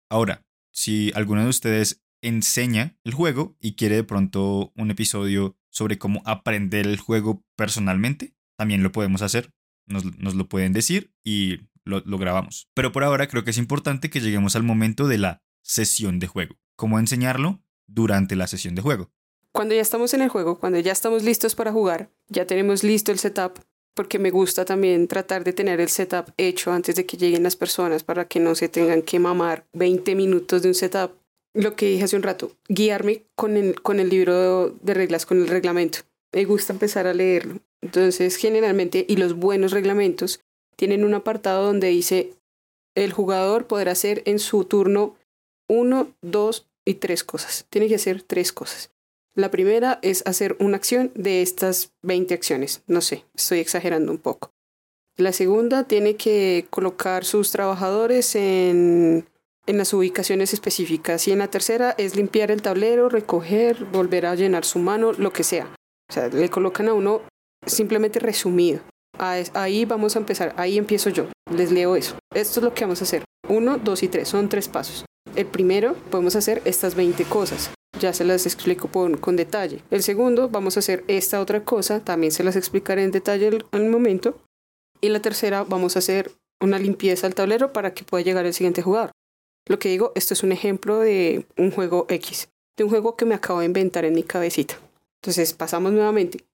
Ahora, 0.08 0.46
si 0.72 1.10
alguno 1.16 1.42
de 1.42 1.48
ustedes 1.48 2.04
enseña 2.22 2.96
el 3.02 3.14
juego 3.14 3.56
y 3.58 3.74
quiere 3.74 3.96
de 3.96 4.04
pronto 4.04 4.72
un 4.76 4.92
episodio 4.92 5.58
sobre 5.68 5.98
cómo 5.98 6.22
aprender 6.24 6.86
el 6.86 6.98
juego 6.98 7.44
personalmente, 7.56 8.36
también 8.56 8.84
lo 8.84 8.92
podemos 8.92 9.22
hacer. 9.22 9.52
Nos, 9.86 10.04
lo 10.04 10.48
pueden 10.48 10.72
decir 10.72 11.12
y 11.24 11.62
lo, 11.90 12.18
grabamos. 12.18 12.68
Pero 12.74 12.92
por 12.92 13.04
ahora 13.04 13.28
creo 13.28 13.44
que 13.44 13.50
es 13.50 13.58
importante 13.58 14.08
que 14.08 14.20
lleguemos 14.20 14.56
al 14.56 14.62
momento 14.62 15.08
de 15.08 15.18
la 15.18 15.42
sesión 15.62 16.18
de 16.18 16.26
juego. 16.26 16.56
¿Cómo 16.76 16.98
enseñarlo 16.98 17.62
durante 17.86 18.36
la 18.36 18.46
sesión 18.46 18.74
de 18.74 18.82
juego? 18.82 19.10
Cuando 19.52 19.74
ya 19.74 19.82
estamos 19.82 20.14
en 20.14 20.22
el 20.22 20.28
juego, 20.28 20.58
cuando 20.58 20.78
ya 20.78 20.92
estamos 20.92 21.24
listos 21.24 21.54
para 21.54 21.72
jugar, 21.72 22.10
ya 22.28 22.46
tenemos 22.46 22.84
listo 22.84 23.12
el 23.12 23.18
setup, 23.18 23.58
porque 23.94 24.18
me 24.18 24.30
gusta 24.30 24.64
también 24.64 25.08
tratar 25.08 25.44
de 25.44 25.52
tener 25.52 25.80
el 25.80 25.88
setup 25.88 26.32
hecho 26.36 26.72
antes 26.72 26.94
de 26.94 27.04
que 27.04 27.16
lleguen 27.16 27.42
las 27.42 27.56
personas 27.56 28.04
para 28.04 28.26
que 28.26 28.38
no 28.38 28.54
se 28.54 28.68
tengan 28.68 29.02
que 29.02 29.18
mamar 29.18 29.66
20 29.72 30.14
minutos 30.14 30.62
de 30.62 30.68
un 30.68 30.74
setup 30.74 31.20
lo 31.52 31.74
que 31.74 31.86
dije 31.86 32.04
hace 32.04 32.16
un 32.16 32.22
rato, 32.22 32.52
guiarme 32.68 33.24
con 33.34 33.56
el, 33.56 33.80
con 33.82 34.00
el 34.00 34.08
libro 34.08 34.70
de 34.70 34.94
reglas, 34.94 35.26
con 35.26 35.40
el 35.40 35.48
reglamento. 35.48 36.00
Me 36.32 36.44
gusta 36.44 36.72
empezar 36.72 37.06
a 37.06 37.14
leerlo. 37.14 37.58
Entonces, 37.80 38.36
generalmente, 38.36 39.04
y 39.08 39.16
los 39.16 39.34
buenos 39.34 39.72
reglamentos 39.72 40.40
tienen 40.80 41.04
un 41.04 41.12
apartado 41.12 41.66
donde 41.66 41.88
dice 41.88 42.32
el 42.96 43.12
jugador 43.12 43.66
podrá 43.66 43.92
hacer 43.92 44.22
en 44.24 44.38
su 44.38 44.64
turno 44.64 45.14
uno, 45.68 46.08
dos 46.22 46.66
y 46.86 46.94
tres 46.94 47.22
cosas. 47.22 47.66
Tiene 47.68 47.86
que 47.86 47.96
hacer 47.96 48.22
tres 48.22 48.50
cosas. 48.50 48.90
La 49.34 49.50
primera 49.50 49.98
es 50.00 50.26
hacer 50.26 50.56
una 50.58 50.78
acción 50.78 51.12
de 51.14 51.42
estas 51.42 51.92
20 52.02 52.32
acciones. 52.32 52.82
No 52.86 53.02
sé, 53.02 53.26
estoy 53.34 53.58
exagerando 53.58 54.10
un 54.10 54.18
poco. 54.18 54.52
La 55.18 55.32
segunda 55.32 55.84
tiene 55.84 56.16
que 56.16 56.66
colocar 56.70 57.26
sus 57.26 57.52
trabajadores 57.52 58.34
en 58.34 59.26
en 59.66 59.78
las 59.78 59.92
ubicaciones 59.92 60.52
específicas. 60.52 61.28
Y 61.28 61.32
en 61.32 61.38
la 61.38 61.48
tercera 61.48 61.94
es 61.96 62.16
limpiar 62.16 62.50
el 62.50 62.62
tablero, 62.62 63.08
recoger, 63.08 63.84
volver 63.84 64.26
a 64.26 64.34
llenar 64.34 64.64
su 64.64 64.78
mano, 64.78 65.12
lo 65.12 65.32
que 65.32 65.44
sea. 65.44 65.72
O 66.08 66.12
sea, 66.12 66.28
le 66.28 66.48
colocan 66.48 66.88
a 66.88 66.94
uno 66.94 67.22
simplemente 67.66 68.18
resumido. 68.18 68.80
Ahí 69.20 69.84
vamos 69.84 70.16
a 70.16 70.18
empezar, 70.18 70.54
ahí 70.56 70.78
empiezo 70.78 71.10
yo. 71.10 71.26
Les 71.54 71.70
leo 71.70 71.94
eso. 71.94 72.16
Esto 72.34 72.60
es 72.60 72.64
lo 72.64 72.72
que 72.72 72.84
vamos 72.84 73.02
a 73.02 73.04
hacer. 73.04 73.24
Uno, 73.48 73.76
dos 73.76 74.02
y 74.02 74.08
tres, 74.08 74.28
son 74.28 74.48
tres 74.48 74.68
pasos. 74.68 75.04
El 75.36 75.46
primero, 75.46 75.94
podemos 76.10 76.36
hacer 76.36 76.62
estas 76.64 76.94
20 76.94 77.24
cosas. 77.24 77.70
Ya 77.98 78.14
se 78.14 78.24
las 78.24 78.46
explico 78.46 78.88
con 78.88 79.36
detalle. 79.36 79.82
El 79.90 80.02
segundo, 80.02 80.48
vamos 80.48 80.76
a 80.76 80.80
hacer 80.80 81.04
esta 81.06 81.40
otra 81.40 81.64
cosa. 81.64 82.00
También 82.00 82.32
se 82.32 82.44
las 82.44 82.56
explicaré 82.56 83.04
en 83.04 83.10
detalle 83.10 83.48
al, 83.48 83.66
al 83.72 83.90
momento. 83.90 84.38
Y 85.02 85.10
la 85.10 85.20
tercera, 85.20 85.64
vamos 85.64 85.96
a 85.96 85.98
hacer 85.98 86.32
una 86.58 86.78
limpieza 86.78 87.26
al 87.26 87.34
tablero 87.34 87.74
para 87.74 87.92
que 87.92 88.04
pueda 88.04 88.24
llegar 88.24 88.46
el 88.46 88.54
siguiente 88.54 88.80
jugador. 88.80 89.10
Lo 89.68 89.78
que 89.78 89.90
digo, 89.90 90.12
esto 90.14 90.32
es 90.32 90.42
un 90.42 90.52
ejemplo 90.52 90.98
de 90.98 91.46
un 91.58 91.70
juego 91.70 92.06
X, 92.08 92.48
de 92.78 92.84
un 92.84 92.90
juego 92.90 93.16
que 93.16 93.26
me 93.26 93.34
acabo 93.34 93.60
de 93.60 93.66
inventar 93.66 94.06
en 94.06 94.14
mi 94.14 94.22
cabecita. 94.22 94.78
Entonces, 95.22 95.52
pasamos 95.52 95.92
nuevamente. 95.92 96.44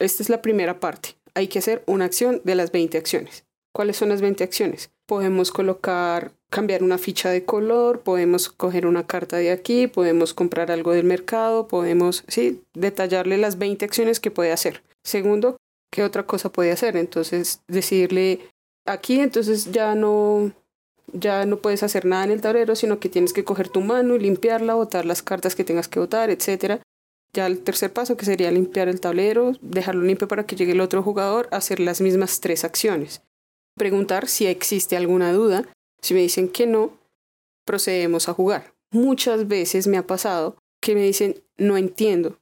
Esta 0.00 0.24
es 0.24 0.28
la 0.28 0.42
primera 0.42 0.80
parte. 0.80 1.10
Hay 1.34 1.48
que 1.48 1.58
hacer 1.58 1.82
una 1.86 2.04
acción 2.04 2.40
de 2.44 2.54
las 2.54 2.72
20 2.72 2.98
acciones. 2.98 3.44
¿Cuáles 3.74 3.96
son 3.96 4.10
las 4.10 4.20
20 4.20 4.44
acciones? 4.44 4.90
Podemos 5.06 5.50
colocar, 5.50 6.32
cambiar 6.50 6.82
una 6.82 6.98
ficha 6.98 7.30
de 7.30 7.44
color, 7.44 8.00
podemos 8.00 8.50
coger 8.50 8.86
una 8.86 9.06
carta 9.06 9.38
de 9.38 9.50
aquí, 9.50 9.86
podemos 9.86 10.34
comprar 10.34 10.70
algo 10.70 10.92
del 10.92 11.04
mercado, 11.04 11.68
podemos, 11.68 12.24
sí, 12.28 12.62
detallarle 12.74 13.38
las 13.38 13.58
20 13.58 13.84
acciones 13.84 14.20
que 14.20 14.30
puede 14.30 14.52
hacer. 14.52 14.82
Segundo, 15.04 15.56
¿qué 15.90 16.02
otra 16.02 16.26
cosa 16.26 16.52
puede 16.52 16.70
hacer? 16.70 16.96
Entonces, 16.96 17.62
decirle, 17.66 18.40
aquí 18.86 19.20
entonces 19.20 19.72
ya 19.72 19.94
no, 19.94 20.52
ya 21.12 21.46
no 21.46 21.58
puedes 21.58 21.82
hacer 21.82 22.04
nada 22.04 22.24
en 22.24 22.30
el 22.30 22.42
tablero, 22.42 22.76
sino 22.76 23.00
que 23.00 23.08
tienes 23.08 23.32
que 23.32 23.44
coger 23.44 23.70
tu 23.70 23.80
mano 23.80 24.16
y 24.16 24.18
limpiarla, 24.18 24.74
botar 24.74 25.06
las 25.06 25.22
cartas 25.22 25.54
que 25.54 25.64
tengas 25.64 25.88
que 25.88 25.98
botar, 25.98 26.28
etc. 26.30 26.82
Ya 27.34 27.46
el 27.46 27.62
tercer 27.62 27.92
paso, 27.92 28.16
que 28.16 28.26
sería 28.26 28.50
limpiar 28.50 28.88
el 28.88 29.00
tablero, 29.00 29.52
dejarlo 29.62 30.02
limpio 30.02 30.28
para 30.28 30.44
que 30.44 30.56
llegue 30.56 30.72
el 30.72 30.80
otro 30.80 31.02
jugador, 31.02 31.48
hacer 31.50 31.80
las 31.80 32.00
mismas 32.00 32.40
tres 32.40 32.64
acciones. 32.64 33.22
Preguntar 33.76 34.28
si 34.28 34.46
existe 34.46 34.96
alguna 34.96 35.32
duda. 35.32 35.66
Si 36.02 36.14
me 36.14 36.20
dicen 36.20 36.48
que 36.48 36.66
no, 36.66 36.98
procedemos 37.64 38.28
a 38.28 38.34
jugar. 38.34 38.74
Muchas 38.90 39.48
veces 39.48 39.86
me 39.86 39.96
ha 39.96 40.06
pasado 40.06 40.56
que 40.82 40.94
me 40.94 41.02
dicen 41.02 41.42
no 41.56 41.76
entiendo 41.76 42.38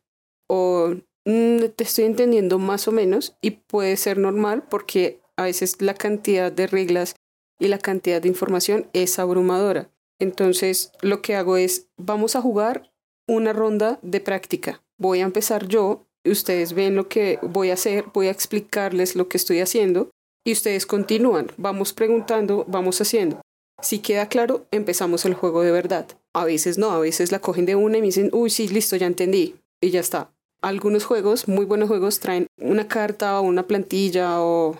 o 0.48 0.96
mm, 1.24 1.66
te 1.76 1.84
estoy 1.84 2.06
entendiendo 2.06 2.58
más 2.58 2.88
o 2.88 2.92
menos 2.92 3.36
y 3.40 3.52
puede 3.52 3.96
ser 3.96 4.18
normal 4.18 4.64
porque 4.68 5.20
a 5.36 5.44
veces 5.44 5.80
la 5.80 5.94
cantidad 5.94 6.50
de 6.50 6.66
reglas 6.66 7.14
y 7.60 7.68
la 7.68 7.78
cantidad 7.78 8.20
de 8.20 8.28
información 8.28 8.88
es 8.92 9.18
abrumadora. 9.20 9.90
Entonces, 10.18 10.92
lo 11.02 11.22
que 11.22 11.36
hago 11.36 11.56
es, 11.56 11.86
vamos 11.96 12.34
a 12.34 12.42
jugar 12.42 12.90
una 13.30 13.52
ronda 13.52 14.00
de 14.02 14.20
práctica. 14.20 14.82
Voy 14.98 15.20
a 15.20 15.24
empezar 15.24 15.68
yo, 15.68 16.04
ustedes 16.24 16.72
ven 16.72 16.96
lo 16.96 17.08
que 17.08 17.38
voy 17.42 17.70
a 17.70 17.74
hacer, 17.74 18.06
voy 18.12 18.26
a 18.26 18.32
explicarles 18.32 19.14
lo 19.14 19.28
que 19.28 19.36
estoy 19.36 19.60
haciendo 19.60 20.10
y 20.44 20.52
ustedes 20.52 20.84
continúan, 20.84 21.52
vamos 21.56 21.92
preguntando, 21.92 22.64
vamos 22.66 23.00
haciendo. 23.00 23.40
Si 23.82 24.00
queda 24.00 24.28
claro, 24.28 24.66
empezamos 24.72 25.24
el 25.24 25.34
juego 25.34 25.62
de 25.62 25.70
verdad. 25.70 26.08
A 26.34 26.44
veces 26.44 26.76
no, 26.76 26.90
a 26.90 26.98
veces 26.98 27.30
la 27.30 27.38
cogen 27.38 27.66
de 27.66 27.76
una 27.76 27.98
y 27.98 28.00
me 28.00 28.08
dicen, 28.08 28.30
uy, 28.32 28.50
sí, 28.50 28.66
listo, 28.66 28.96
ya 28.96 29.06
entendí. 29.06 29.54
Y 29.80 29.90
ya 29.90 30.00
está. 30.00 30.32
Algunos 30.60 31.04
juegos, 31.04 31.46
muy 31.46 31.64
buenos 31.64 31.88
juegos, 31.88 32.18
traen 32.18 32.48
una 32.58 32.88
carta 32.88 33.40
o 33.40 33.44
una 33.44 33.66
plantilla 33.66 34.42
o 34.42 34.76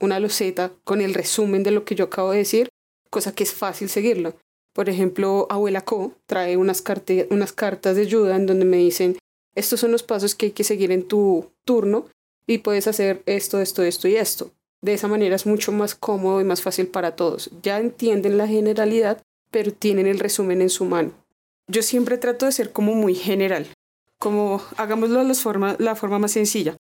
una 0.00 0.20
loseta 0.20 0.70
con 0.84 1.00
el 1.00 1.14
resumen 1.14 1.64
de 1.64 1.72
lo 1.72 1.84
que 1.84 1.96
yo 1.96 2.04
acabo 2.04 2.30
de 2.30 2.38
decir, 2.38 2.68
cosa 3.10 3.34
que 3.34 3.42
es 3.42 3.52
fácil 3.52 3.88
seguirlo. 3.88 4.34
Por 4.78 4.88
ejemplo, 4.88 5.48
Abuela 5.50 5.80
Co 5.80 6.12
trae 6.26 6.56
unas, 6.56 6.82
cartas 6.82 7.96
de 7.96 8.02
ayuda 8.02 8.36
en 8.36 8.46
donde 8.46 8.64
me 8.64 8.76
dicen, 8.76 9.18
estos 9.56 9.80
son 9.80 9.90
los 9.90 10.04
pasos 10.04 10.36
que 10.36 10.46
hay 10.46 10.52
que 10.52 10.62
seguir 10.62 10.92
en 10.92 11.02
tu 11.02 11.50
turno 11.64 12.06
y 12.46 12.58
puedes 12.58 12.86
hacer 12.86 13.24
esto, 13.26 13.60
esto, 13.60 13.82
esto 13.82 14.06
y 14.06 14.14
esto. 14.14 14.52
De 14.80 14.94
esa 14.94 15.08
manera 15.08 15.34
es 15.34 15.46
mucho 15.46 15.72
más 15.72 15.96
cómodo 15.96 16.40
y 16.40 16.44
más 16.44 16.62
fácil 16.62 16.86
para 16.86 17.16
todos. 17.16 17.50
Ya 17.60 17.80
entienden 17.80 18.38
la 18.38 18.46
generalidad, 18.46 19.20
pero 19.50 19.72
tienen 19.72 20.06
el 20.06 20.20
resumen 20.20 20.62
en 20.62 20.70
su 20.70 20.84
mano. 20.84 21.10
Yo 21.66 21.82
siempre 21.82 22.16
trato 22.16 22.46
de 22.46 22.52
ser 22.52 22.70
como 22.70 22.94
muy 22.94 23.16
general, 23.16 23.66
como 24.20 24.62
hagámoslo 24.76 25.24
de 25.24 25.34
la 25.80 25.96
forma 25.96 26.18
más 26.20 26.30
sencilla. 26.30 26.76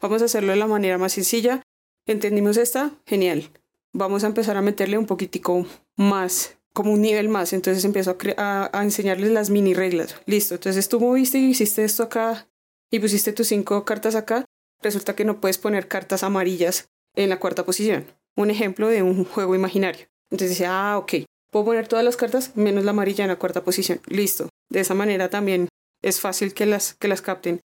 Vamos 0.00 0.22
a 0.22 0.26
hacerlo 0.26 0.52
de 0.52 0.58
la 0.58 0.68
manera 0.68 0.96
más 0.96 1.14
sencilla 1.14 1.60
¿Entendimos 2.06 2.56
esta? 2.56 2.92
Genial. 3.04 3.50
Vamos 3.92 4.22
a 4.22 4.28
empezar 4.28 4.56
a 4.56 4.62
meterle 4.62 4.96
un 4.96 5.06
poquitico 5.06 5.66
más, 5.96 6.56
como 6.72 6.92
un 6.92 7.02
nivel 7.02 7.28
más. 7.28 7.52
Entonces 7.52 7.84
empiezo 7.84 8.16
a, 8.36 8.70
enseñarles 8.82 9.30
las 9.30 9.50
mini 9.50 9.74
reglas. 9.74 10.16
Listo. 10.26 10.54
Entonces 10.54 10.88
tú 10.88 11.00
moviste 11.00 11.38
y 11.38 11.50
hiciste 11.50 11.84
esto 11.84 12.02
acá 12.04 12.48
y 12.90 12.98
pusiste 13.00 13.32
tus 13.32 13.48
cinco 13.48 13.84
cartas 13.84 14.14
acá. 14.14 14.44
Resulta 14.82 15.14
que 15.14 15.24
no 15.24 15.40
puedes 15.40 15.58
poner 15.58 15.88
cartas 15.88 16.22
amarillas 16.22 16.88
en 17.14 17.28
la 17.28 17.38
cuarta 17.38 17.64
posición. 17.64 18.06
Un 18.36 18.50
ejemplo 18.50 18.88
de 18.88 19.02
un 19.02 19.24
juego 19.24 19.54
imaginario. 19.54 20.06
Entonces 20.30 20.50
dice, 20.50 20.66
ah, 20.66 20.98
ok. 20.98 21.24
puedo 21.50 21.66
poner 21.66 21.86
todas 21.86 22.04
las 22.04 22.16
cartas 22.16 22.56
menos 22.56 22.84
la 22.84 22.90
amarilla 22.90 23.24
en 23.24 23.28
la 23.28 23.38
cuarta 23.38 23.62
posición. 23.62 24.00
Listo. 24.06 24.48
De 24.70 24.80
esa 24.80 24.94
manera 24.94 25.28
también 25.28 25.68
es 26.02 26.20
fácil 26.20 26.54
que 26.54 26.66
las, 26.66 26.94
que 26.94 27.08
las 27.08 27.22
capten. 27.22 27.60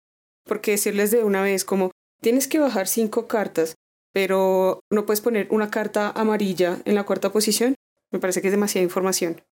Porque 0.44 0.72
decirles 0.72 1.10
de 1.10 1.24
una 1.24 1.42
vez 1.42 1.64
como 1.64 1.90
tienes 2.20 2.48
que 2.48 2.60
bajar 2.60 2.88
cinco 2.88 3.26
cartas, 3.26 3.74
pero 4.12 4.80
no 4.90 5.06
puedes 5.06 5.20
poner 5.20 5.48
una 5.50 5.70
carta 5.70 6.10
amarilla 6.10 6.80
en 6.84 6.94
la 6.94 7.04
cuarta 7.04 7.32
posición, 7.32 7.74
me 8.12 8.18
parece 8.18 8.40
que 8.42 8.48
es 8.48 8.52
demasiada 8.52 8.84
información. 8.84 9.42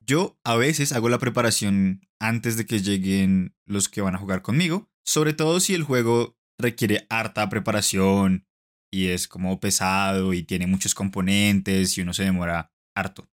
Yo 0.00 0.38
a 0.44 0.56
veces 0.56 0.92
hago 0.92 1.08
la 1.08 1.18
preparación 1.18 2.00
antes 2.20 2.56
de 2.56 2.64
que 2.64 2.80
lleguen 2.80 3.54
los 3.66 3.88
que 3.88 4.00
van 4.00 4.14
a 4.14 4.18
jugar 4.18 4.42
conmigo, 4.42 4.88
sobre 5.04 5.32
todo 5.32 5.60
si 5.60 5.74
el 5.74 5.82
juego 5.82 6.36
requiere 6.58 7.06
harta 7.10 7.48
preparación 7.48 8.46
y 8.90 9.08
es 9.08 9.28
como 9.28 9.58
pesado 9.60 10.32
y 10.32 10.44
tiene 10.44 10.66
muchos 10.66 10.94
componentes 10.94 11.98
y 11.98 12.02
uno 12.02 12.14
se 12.14 12.22
demora 12.22 12.72
harto. 12.94 13.28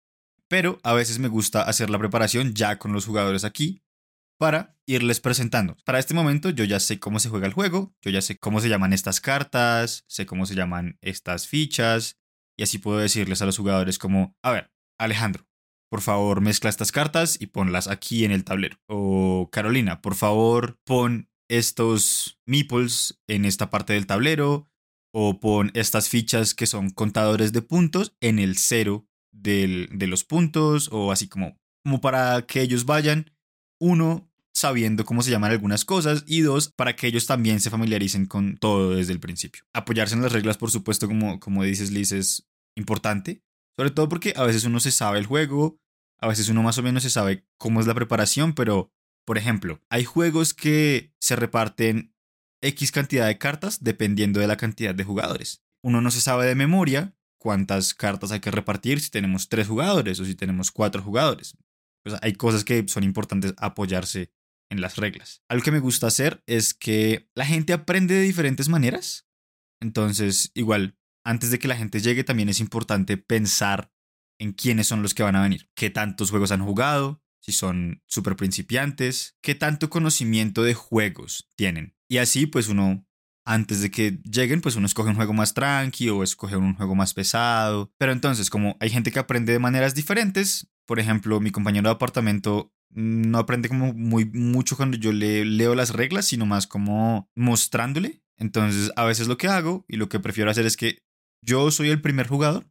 Pero 0.50 0.80
a 0.84 0.94
veces 0.94 1.20
me 1.20 1.28
gusta 1.28 1.62
hacer 1.62 1.90
la 1.90 2.00
preparación 2.00 2.54
ya 2.54 2.80
con 2.80 2.92
los 2.92 3.06
jugadores 3.06 3.44
aquí 3.44 3.83
para 4.44 4.76
irles 4.86 5.22
presentando. 5.22 5.78
Para 5.86 6.00
este 6.00 6.14
momento 6.14 6.50
yo 6.50 6.66
ya 6.66 6.82
sé 6.82 7.00
cómo 7.00 7.20
se 7.20 7.30
juega 7.30 7.48
el 7.48 7.54
juego, 7.54 7.96
yo 8.02 8.12
ya 8.12 8.22
sé 8.22 8.38
cómo 8.38 8.60
se 8.60 8.68
llaman 8.68 8.92
estas 8.92 9.22
cartas, 9.22 10.04
sé 10.10 10.26
cómo 10.26 10.46
se 10.46 10.54
llaman 10.54 10.98
estas 11.02 11.48
fichas 11.48 12.20
y 12.60 12.64
así 12.64 12.78
puedo 12.78 12.98
decirles 12.98 13.42
a 13.42 13.46
los 13.46 13.58
jugadores 13.58 13.98
como, 13.98 14.36
a 14.44 14.52
ver, 14.52 14.74
Alejandro, 15.00 15.48
por 15.90 16.02
favor 16.02 16.42
mezcla 16.42 16.70
estas 16.70 16.92
cartas 16.92 17.40
y 17.40 17.48
ponlas 17.48 17.88
aquí 17.88 18.26
en 18.26 18.32
el 18.32 18.44
tablero. 18.44 18.76
O 18.90 19.48
Carolina, 19.50 20.02
por 20.02 20.16
favor 20.16 20.78
pon 20.84 21.30
estos 21.50 22.38
meeples 22.46 23.24
en 23.30 23.46
esta 23.46 23.70
parte 23.70 23.94
del 23.94 24.08
tablero. 24.08 24.70
O 25.14 25.40
pon 25.40 25.72
estas 25.74 26.10
fichas 26.10 26.54
que 26.54 26.66
son 26.66 26.90
contadores 26.90 27.54
de 27.54 27.62
puntos 27.62 28.18
en 28.20 28.40
el 28.40 28.58
cero 28.58 29.08
de 29.32 29.88
los 30.08 30.26
puntos. 30.26 30.90
O 30.92 31.14
así 31.14 31.30
como, 31.30 31.62
como 31.86 32.02
para 32.02 32.46
que 32.46 32.62
ellos 32.62 32.86
vayan, 32.86 33.32
uno, 33.80 34.33
sabiendo 34.64 35.04
cómo 35.04 35.22
se 35.22 35.30
llaman 35.30 35.52
algunas 35.52 35.84
cosas 35.84 36.24
y 36.26 36.40
dos, 36.40 36.72
para 36.74 36.96
que 36.96 37.08
ellos 37.08 37.28
también 37.28 37.60
se 37.60 37.70
familiaricen 37.70 38.26
con 38.28 38.56
todo 38.56 38.96
desde 38.96 39.12
el 39.12 39.20
principio. 39.20 39.66
Apoyarse 39.74 40.16
en 40.16 40.22
las 40.22 40.32
reglas, 40.32 40.58
por 40.58 40.72
supuesto, 40.72 41.06
como, 41.08 41.38
como 41.42 41.64
dices 41.64 41.92
Liz, 41.92 42.14
es 42.14 42.48
importante, 42.78 43.44
sobre 43.76 43.92
todo 43.92 44.08
porque 44.08 44.34
a 44.38 44.44
veces 44.44 44.64
uno 44.64 44.80
se 44.80 44.92
sabe 44.92 45.20
el 45.20 45.26
juego, 45.26 45.82
a 46.22 46.30
veces 46.30 46.48
uno 46.48 46.64
más 46.64 46.78
o 46.78 46.84
menos 46.84 47.04
se 47.04 47.10
sabe 47.10 47.46
cómo 47.58 47.82
es 47.82 47.88
la 47.88 47.94
preparación, 47.94 48.54
pero, 48.54 48.90
por 49.26 49.38
ejemplo, 49.38 49.82
hay 49.90 50.06
juegos 50.06 50.54
que 50.54 51.14
se 51.20 51.36
reparten 51.36 52.16
X 52.62 52.94
cantidad 52.94 53.28
de 53.28 53.38
cartas 53.38 53.84
dependiendo 53.84 54.40
de 54.40 54.48
la 54.48 54.56
cantidad 54.56 54.96
de 54.96 55.04
jugadores. 55.04 55.62
Uno 55.84 56.00
no 56.00 56.10
se 56.10 56.22
sabe 56.22 56.46
de 56.46 56.56
memoria 56.56 57.18
cuántas 57.38 57.94
cartas 57.94 58.32
hay 58.32 58.40
que 58.40 58.52
repartir 58.52 59.02
si 59.02 59.12
tenemos 59.12 59.50
tres 59.50 59.68
jugadores 59.68 60.22
o 60.22 60.26
si 60.26 60.36
tenemos 60.36 60.72
cuatro 60.72 61.04
jugadores. 61.04 61.58
Pues 62.02 62.16
hay 62.22 62.34
cosas 62.34 62.64
que 62.64 62.86
son 62.88 63.04
importantes 63.04 63.54
apoyarse 63.58 64.32
en 64.70 64.82
las 64.82 64.98
reglas. 64.98 65.44
Algo 65.50 65.64
que 65.64 65.72
me 65.72 65.80
gusta 65.80 66.08
hacer 66.08 66.44
es 66.48 66.74
que 66.74 67.30
la 67.36 67.46
gente 67.46 67.74
aprende 67.74 68.16
de 68.16 68.22
diferentes 68.22 68.70
maneras. 68.70 69.28
Entonces, 69.82 70.52
igual, 70.54 70.98
antes 71.26 71.52
de 71.52 71.60
que 71.60 71.68
la 71.68 71.78
gente 71.78 72.02
llegue, 72.02 72.24
también 72.24 72.50
es 72.50 72.60
importante 72.60 73.18
pensar 73.18 73.92
en 74.40 74.54
quiénes 74.54 74.88
son 74.88 75.02
los 75.02 75.14
que 75.14 75.24
van 75.24 75.36
a 75.36 75.42
venir, 75.42 75.70
qué 75.76 75.90
tantos 75.90 76.32
juegos 76.32 76.52
han 76.52 76.66
jugado, 76.66 77.22
si 77.42 77.52
son 77.52 78.02
súper 78.08 78.36
principiantes, 78.36 79.38
qué 79.42 79.56
tanto 79.56 79.90
conocimiento 79.90 80.64
de 80.64 80.74
juegos 80.74 81.50
tienen. 81.56 81.96
Y 82.10 82.18
así 82.18 82.46
pues 82.46 82.68
uno, 82.68 83.06
antes 83.46 83.82
de 83.82 83.92
que 83.92 84.22
lleguen, 84.24 84.62
pues 84.62 84.76
uno 84.76 84.86
escoge 84.86 85.10
un 85.10 85.16
juego 85.16 85.34
más 85.34 85.54
tranqui 85.54 86.10
o 86.10 86.24
escoge 86.24 86.56
un 86.56 86.76
juego 86.76 86.96
más 86.96 87.14
pesado. 87.14 87.92
Pero 87.98 88.12
entonces, 88.12 88.50
como 88.50 88.78
hay 88.80 88.90
gente 88.90 89.12
que 89.12 89.20
aprende 89.20 89.54
de 89.54 89.60
maneras 89.60 89.94
diferentes, 89.94 90.70
por 90.86 91.00
ejemplo, 91.00 91.40
mi 91.40 91.52
compañero 91.52 91.90
de 91.90 91.96
apartamento 91.96 92.73
no 92.96 93.38
aprende 93.40 93.70
como 93.70 93.94
muy 93.94 94.26
mucho 94.26 94.76
cuando 94.76 94.98
yo 94.98 95.12
le 95.12 95.46
leo 95.46 95.76
las 95.76 95.92
reglas, 95.92 96.26
sino 96.26 96.46
más 96.46 96.68
como 96.68 97.30
mostrándole. 97.36 98.24
Entonces, 98.38 98.92
a 98.96 99.06
veces 99.06 99.28
lo 99.28 99.38
que 99.38 99.48
hago 99.48 99.86
y 99.88 99.98
lo 99.98 100.10
que 100.10 100.20
prefiero 100.20 100.50
hacer 100.50 100.66
es 100.66 100.78
que 100.78 101.00
yo 101.42 101.72
soy 101.72 101.90
el 101.90 102.02
primer 102.02 102.28
jugador 102.28 102.66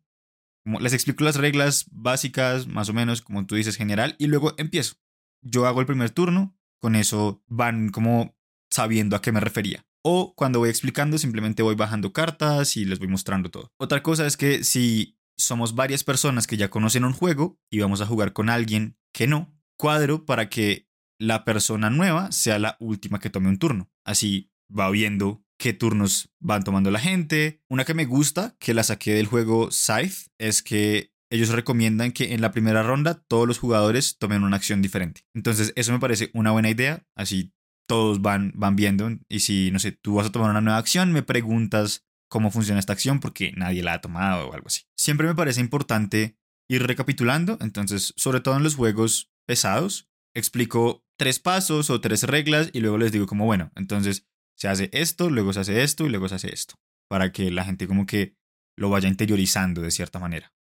les 0.64 0.92
explico 0.92 1.24
las 1.24 1.36
reglas 1.36 1.86
básicas, 1.90 2.66
más 2.66 2.88
o 2.88 2.92
menos, 2.92 3.20
como 3.20 3.46
tú 3.46 3.54
dices, 3.54 3.76
general, 3.76 4.14
y 4.18 4.26
luego 4.26 4.54
empiezo. 4.58 4.94
Yo 5.42 5.66
hago 5.66 5.80
el 5.80 5.86
primer 5.86 6.10
turno, 6.10 6.56
con 6.80 6.94
eso 6.94 7.42
van 7.46 7.90
como 7.90 8.36
sabiendo 8.70 9.16
a 9.16 9.22
qué 9.22 9.32
me 9.32 9.40
refería. 9.40 9.84
O 10.04 10.34
cuando 10.34 10.60
voy 10.60 10.70
explicando, 10.70 11.18
simplemente 11.18 11.62
voy 11.62 11.74
bajando 11.74 12.12
cartas 12.12 12.76
y 12.76 12.84
les 12.84 12.98
voy 12.98 13.08
mostrando 13.08 13.50
todo. 13.50 13.72
Otra 13.78 14.02
cosa 14.02 14.26
es 14.26 14.36
que 14.36 14.64
si 14.64 15.18
somos 15.36 15.74
varias 15.74 16.04
personas 16.04 16.46
que 16.46 16.56
ya 16.56 16.70
conocen 16.70 17.04
un 17.04 17.12
juego 17.12 17.58
y 17.70 17.80
vamos 17.80 18.00
a 18.00 18.06
jugar 18.06 18.32
con 18.32 18.48
alguien 18.48 18.96
que 19.12 19.26
no, 19.26 19.52
cuadro 19.76 20.24
para 20.24 20.48
que 20.48 20.88
la 21.18 21.44
persona 21.44 21.90
nueva 21.90 22.32
sea 22.32 22.58
la 22.58 22.76
última 22.80 23.20
que 23.20 23.30
tome 23.30 23.48
un 23.48 23.58
turno. 23.58 23.90
Así 24.04 24.50
va 24.76 24.90
viendo 24.90 25.44
qué 25.58 25.72
turnos 25.72 26.32
van 26.40 26.64
tomando 26.64 26.90
la 26.90 26.98
gente. 26.98 27.62
Una 27.68 27.84
que 27.84 27.94
me 27.94 28.04
gusta, 28.04 28.56
que 28.58 28.74
la 28.74 28.82
saqué 28.82 29.14
del 29.14 29.26
juego 29.26 29.70
Scythe, 29.70 30.30
es 30.38 30.62
que 30.62 31.12
ellos 31.30 31.50
recomiendan 31.50 32.12
que 32.12 32.34
en 32.34 32.40
la 32.40 32.52
primera 32.52 32.82
ronda 32.82 33.14
todos 33.14 33.46
los 33.48 33.58
jugadores 33.58 34.18
tomen 34.18 34.42
una 34.42 34.56
acción 34.56 34.82
diferente. 34.82 35.24
Entonces, 35.34 35.72
eso 35.76 35.92
me 35.92 35.98
parece 36.00 36.30
una 36.34 36.50
buena 36.50 36.68
idea. 36.68 37.06
Así 37.14 37.54
todos 37.86 38.20
van, 38.20 38.52
van 38.54 38.76
viendo. 38.76 39.10
Y 39.28 39.40
si, 39.40 39.70
no 39.70 39.78
sé, 39.78 39.92
tú 39.92 40.16
vas 40.16 40.26
a 40.26 40.32
tomar 40.32 40.50
una 40.50 40.60
nueva 40.60 40.78
acción, 40.78 41.12
me 41.12 41.22
preguntas 41.22 42.04
cómo 42.28 42.50
funciona 42.50 42.80
esta 42.80 42.92
acción 42.92 43.20
porque 43.20 43.52
nadie 43.52 43.82
la 43.82 43.94
ha 43.94 44.00
tomado 44.00 44.48
o 44.48 44.54
algo 44.54 44.66
así. 44.66 44.82
Siempre 44.96 45.26
me 45.26 45.34
parece 45.34 45.60
importante 45.60 46.36
ir 46.68 46.86
recapitulando. 46.86 47.56
Entonces, 47.60 48.12
sobre 48.16 48.40
todo 48.40 48.56
en 48.56 48.62
los 48.62 48.74
juegos 48.74 49.31
pesados, 49.46 50.08
explico 50.34 51.04
tres 51.18 51.38
pasos 51.38 51.90
o 51.90 52.00
tres 52.00 52.24
reglas 52.24 52.70
y 52.72 52.80
luego 52.80 52.98
les 52.98 53.12
digo 53.12 53.26
como, 53.26 53.44
bueno, 53.44 53.70
entonces 53.76 54.26
se 54.56 54.68
hace 54.68 54.90
esto, 54.92 55.30
luego 55.30 55.52
se 55.52 55.60
hace 55.60 55.82
esto 55.82 56.06
y 56.06 56.08
luego 56.08 56.28
se 56.28 56.36
hace 56.36 56.52
esto, 56.52 56.74
para 57.08 57.32
que 57.32 57.50
la 57.50 57.64
gente 57.64 57.86
como 57.86 58.06
que 58.06 58.36
lo 58.76 58.90
vaya 58.90 59.08
interiorizando 59.08 59.82
de 59.82 59.90
cierta 59.90 60.18
manera. 60.18 60.52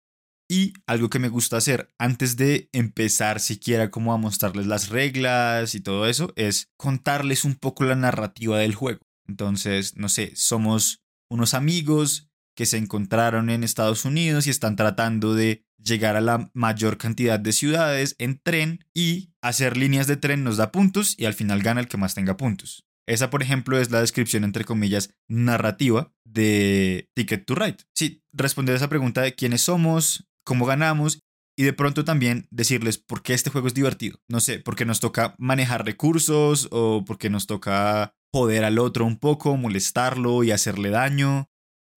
Y 0.50 0.72
algo 0.86 1.10
que 1.10 1.20
me 1.20 1.28
gusta 1.28 1.58
hacer 1.58 1.94
antes 1.96 2.36
de 2.36 2.68
empezar 2.72 3.38
siquiera 3.38 3.92
como 3.92 4.12
a 4.12 4.18
mostrarles 4.18 4.66
las 4.66 4.88
reglas 4.88 5.76
y 5.76 5.80
todo 5.80 6.06
eso 6.08 6.32
es 6.34 6.68
contarles 6.76 7.44
un 7.44 7.54
poco 7.54 7.84
la 7.84 7.94
narrativa 7.94 8.58
del 8.58 8.74
juego. 8.74 9.00
Entonces, 9.28 9.96
no 9.96 10.08
sé, 10.08 10.32
somos 10.34 11.04
unos 11.30 11.54
amigos 11.54 12.28
que 12.56 12.66
se 12.66 12.78
encontraron 12.78 13.48
en 13.48 13.62
Estados 13.62 14.04
Unidos 14.04 14.48
y 14.48 14.50
están 14.50 14.74
tratando 14.74 15.34
de 15.34 15.64
llegar 15.82 16.16
a 16.16 16.20
la 16.20 16.50
mayor 16.54 16.98
cantidad 16.98 17.40
de 17.40 17.52
ciudades 17.52 18.14
en 18.18 18.38
tren 18.42 18.84
y 18.94 19.32
hacer 19.42 19.76
líneas 19.76 20.06
de 20.06 20.16
tren 20.16 20.44
nos 20.44 20.56
da 20.56 20.72
puntos 20.72 21.14
y 21.18 21.24
al 21.24 21.34
final 21.34 21.62
gana 21.62 21.80
el 21.80 21.88
que 21.88 21.96
más 21.96 22.14
tenga 22.14 22.36
puntos. 22.36 22.86
Esa, 23.06 23.30
por 23.30 23.42
ejemplo, 23.42 23.78
es 23.78 23.90
la 23.90 24.00
descripción, 24.00 24.44
entre 24.44 24.64
comillas, 24.64 25.14
narrativa 25.28 26.12
de 26.24 27.10
Ticket 27.14 27.44
to 27.44 27.54
Ride. 27.56 27.78
Sí, 27.94 28.22
responder 28.32 28.74
a 28.74 28.76
esa 28.76 28.88
pregunta 28.88 29.22
de 29.22 29.34
quiénes 29.34 29.62
somos, 29.62 30.28
cómo 30.44 30.64
ganamos 30.64 31.20
y 31.56 31.64
de 31.64 31.72
pronto 31.72 32.04
también 32.04 32.46
decirles 32.50 32.98
por 32.98 33.22
qué 33.22 33.34
este 33.34 33.50
juego 33.50 33.66
es 33.66 33.74
divertido. 33.74 34.18
No 34.28 34.40
sé, 34.40 34.60
porque 34.60 34.84
nos 34.84 35.00
toca 35.00 35.34
manejar 35.38 35.84
recursos 35.84 36.68
o 36.70 37.04
porque 37.04 37.30
nos 37.30 37.46
toca 37.46 38.14
joder 38.32 38.64
al 38.64 38.78
otro 38.78 39.04
un 39.04 39.18
poco, 39.18 39.56
molestarlo 39.56 40.42
y 40.44 40.52
hacerle 40.52 40.90
daño. 40.90 41.49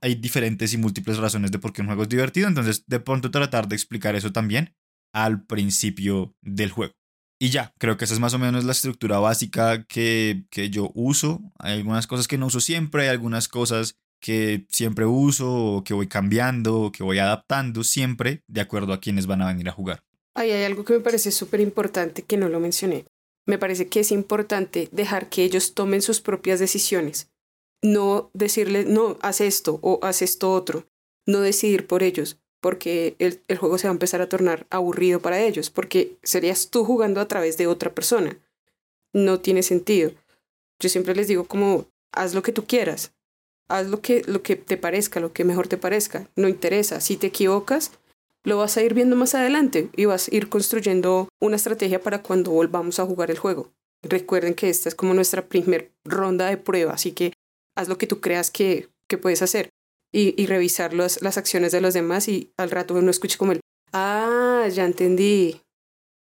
Hay 0.04 0.16
diferentes 0.16 0.74
y 0.74 0.78
múltiples 0.78 1.18
razones 1.18 1.50
de 1.52 1.60
por 1.60 1.72
qué 1.72 1.82
un 1.82 1.88
juego 1.88 2.04
es 2.04 2.10
divertido, 2.10 2.50
entonces 2.50 2.84
de 2.88 3.00
pronto 3.00 3.32
tratar 3.32 3.70
de 3.70 3.76
explicar 3.76 4.18
eso 4.18 4.34
también 4.34 4.76
al 5.14 5.46
principio 5.46 6.36
del 6.42 6.72
juego. 6.72 6.94
Y 7.40 7.52
ya, 7.52 7.74
creo 7.80 7.96
que 7.96 8.04
esa 8.04 8.14
es 8.14 8.20
más 8.20 8.34
o 8.34 8.40
menos 8.40 8.66
la 8.66 8.74
estructura 8.74 9.20
básica 9.20 9.86
que, 9.86 10.44
que 10.50 10.70
yo 10.70 10.92
uso. 10.94 11.42
Hay 11.58 11.78
algunas 11.78 12.06
cosas 12.06 12.28
que 12.28 12.38
no 12.38 12.48
uso 12.48 12.60
siempre, 12.60 13.04
hay 13.04 13.10
algunas 13.10 13.48
cosas 13.48 13.96
que 14.20 14.66
siempre 14.70 15.06
uso 15.06 15.54
o 15.54 15.84
que 15.86 15.94
voy 15.94 16.08
cambiando 16.08 16.82
o 16.82 16.92
que 16.92 17.04
voy 17.04 17.20
adaptando 17.20 17.86
siempre 17.86 18.44
de 18.48 18.60
acuerdo 18.60 18.92
a 18.92 19.00
quienes 19.00 19.26
van 19.26 19.42
a 19.42 19.48
venir 19.48 19.70
a 19.70 19.74
jugar. 19.74 20.04
Ahí 20.36 20.52
hay 20.52 20.64
algo 20.66 20.84
que 20.84 20.94
me 20.94 21.00
parece 21.00 21.32
súper 21.32 21.62
importante 21.62 22.24
que 22.24 22.36
no 22.36 22.50
lo 22.50 22.60
mencioné. 22.60 23.06
Me 23.46 23.58
parece 23.58 23.88
que 23.88 24.02
es 24.02 24.12
importante 24.12 24.90
dejar 24.92 25.30
que 25.30 25.44
ellos 25.44 25.74
tomen 25.74 26.02
sus 26.02 26.22
propias 26.22 26.60
decisiones. 26.60 27.30
No 27.84 28.32
decirles, 28.34 28.88
no, 28.88 29.18
haz 29.22 29.42
esto 29.42 29.78
o 29.84 30.00
haz 30.02 30.24
esto 30.24 30.52
otro. 30.52 30.88
No 31.28 31.42
decidir 31.42 31.86
por 31.86 32.02
ellos 32.02 32.38
porque 32.64 33.18
el, 33.20 33.58
juego 33.58 33.78
se 33.78 33.88
va 33.88 33.92
a 33.92 33.94
empezar 33.94 34.22
a 34.22 34.30
tornar 34.30 34.66
aburrido 34.70 35.20
para 35.20 35.42
ellos, 35.42 35.70
porque 35.70 36.16
serías 36.24 36.70
tú 36.70 36.86
jugando 36.86 37.20
a 37.20 37.28
través 37.28 37.58
de 37.58 37.68
otra 37.68 37.94
persona. 37.94 38.40
No 39.12 39.42
tiene 39.42 39.64
sentido. 39.64 40.12
Yo 40.80 40.88
siempre 40.88 41.14
les 41.14 41.28
digo 41.28 41.44
como, 41.44 41.88
haz 42.14 42.34
lo 42.34 42.42
que 42.42 42.54
tú 42.54 42.64
quieras, 42.66 43.12
haz 43.68 43.88
lo 43.88 44.00
que, 44.00 44.22
lo 44.28 44.44
que 44.44 44.56
te 44.56 44.78
parezca, 44.78 45.20
lo 45.20 45.34
que 45.34 45.44
mejor 45.44 45.68
te 45.68 45.76
parezca, 45.76 46.30
no 46.38 46.48
interesa. 46.48 47.02
Si 47.02 47.18
te 47.18 47.28
equivocas, 47.28 47.92
lo 48.46 48.60
vas 48.60 48.78
a 48.78 48.82
ir 48.82 48.94
viendo 48.94 49.18
más 49.18 49.36
adelante 49.36 49.90
y 49.98 50.06
vas 50.06 50.30
a 50.30 50.36
ir 50.36 50.48
construyendo 50.48 51.28
una 51.42 51.58
estrategia 51.58 52.02
para 52.02 52.24
cuando 52.24 52.52
volvamos 52.52 52.98
a 52.98 53.06
jugar 53.06 53.30
el 53.30 53.40
juego. 53.40 53.74
Recuerden 54.04 54.54
que 54.54 54.70
esta 54.70 54.88
es 54.88 54.96
como 54.96 55.14
nuestra 55.14 55.48
primer 55.48 55.92
ronda 56.06 56.48
de 56.48 56.56
prueba, 56.56 56.94
así 56.94 57.12
que 57.12 57.34
haz 57.76 57.88
lo 57.88 57.98
que 57.98 58.08
tú 58.08 58.22
creas 58.22 58.52
que, 58.52 58.90
que 59.08 59.18
puedes 59.18 59.42
hacer 59.42 59.70
y, 60.12 60.40
y 60.42 60.46
revisar 60.46 60.94
los, 60.94 61.22
las 61.22 61.38
acciones 61.38 61.72
de 61.72 61.82
los 61.82 61.94
demás 61.94 62.28
y 62.28 62.54
al 62.58 62.72
rato 62.72 62.94
uno 62.94 63.10
escucha 63.10 63.38
como 63.38 63.52
el, 63.52 63.60
ah, 63.92 64.68
ya 64.72 64.86
entendí. 64.86 65.62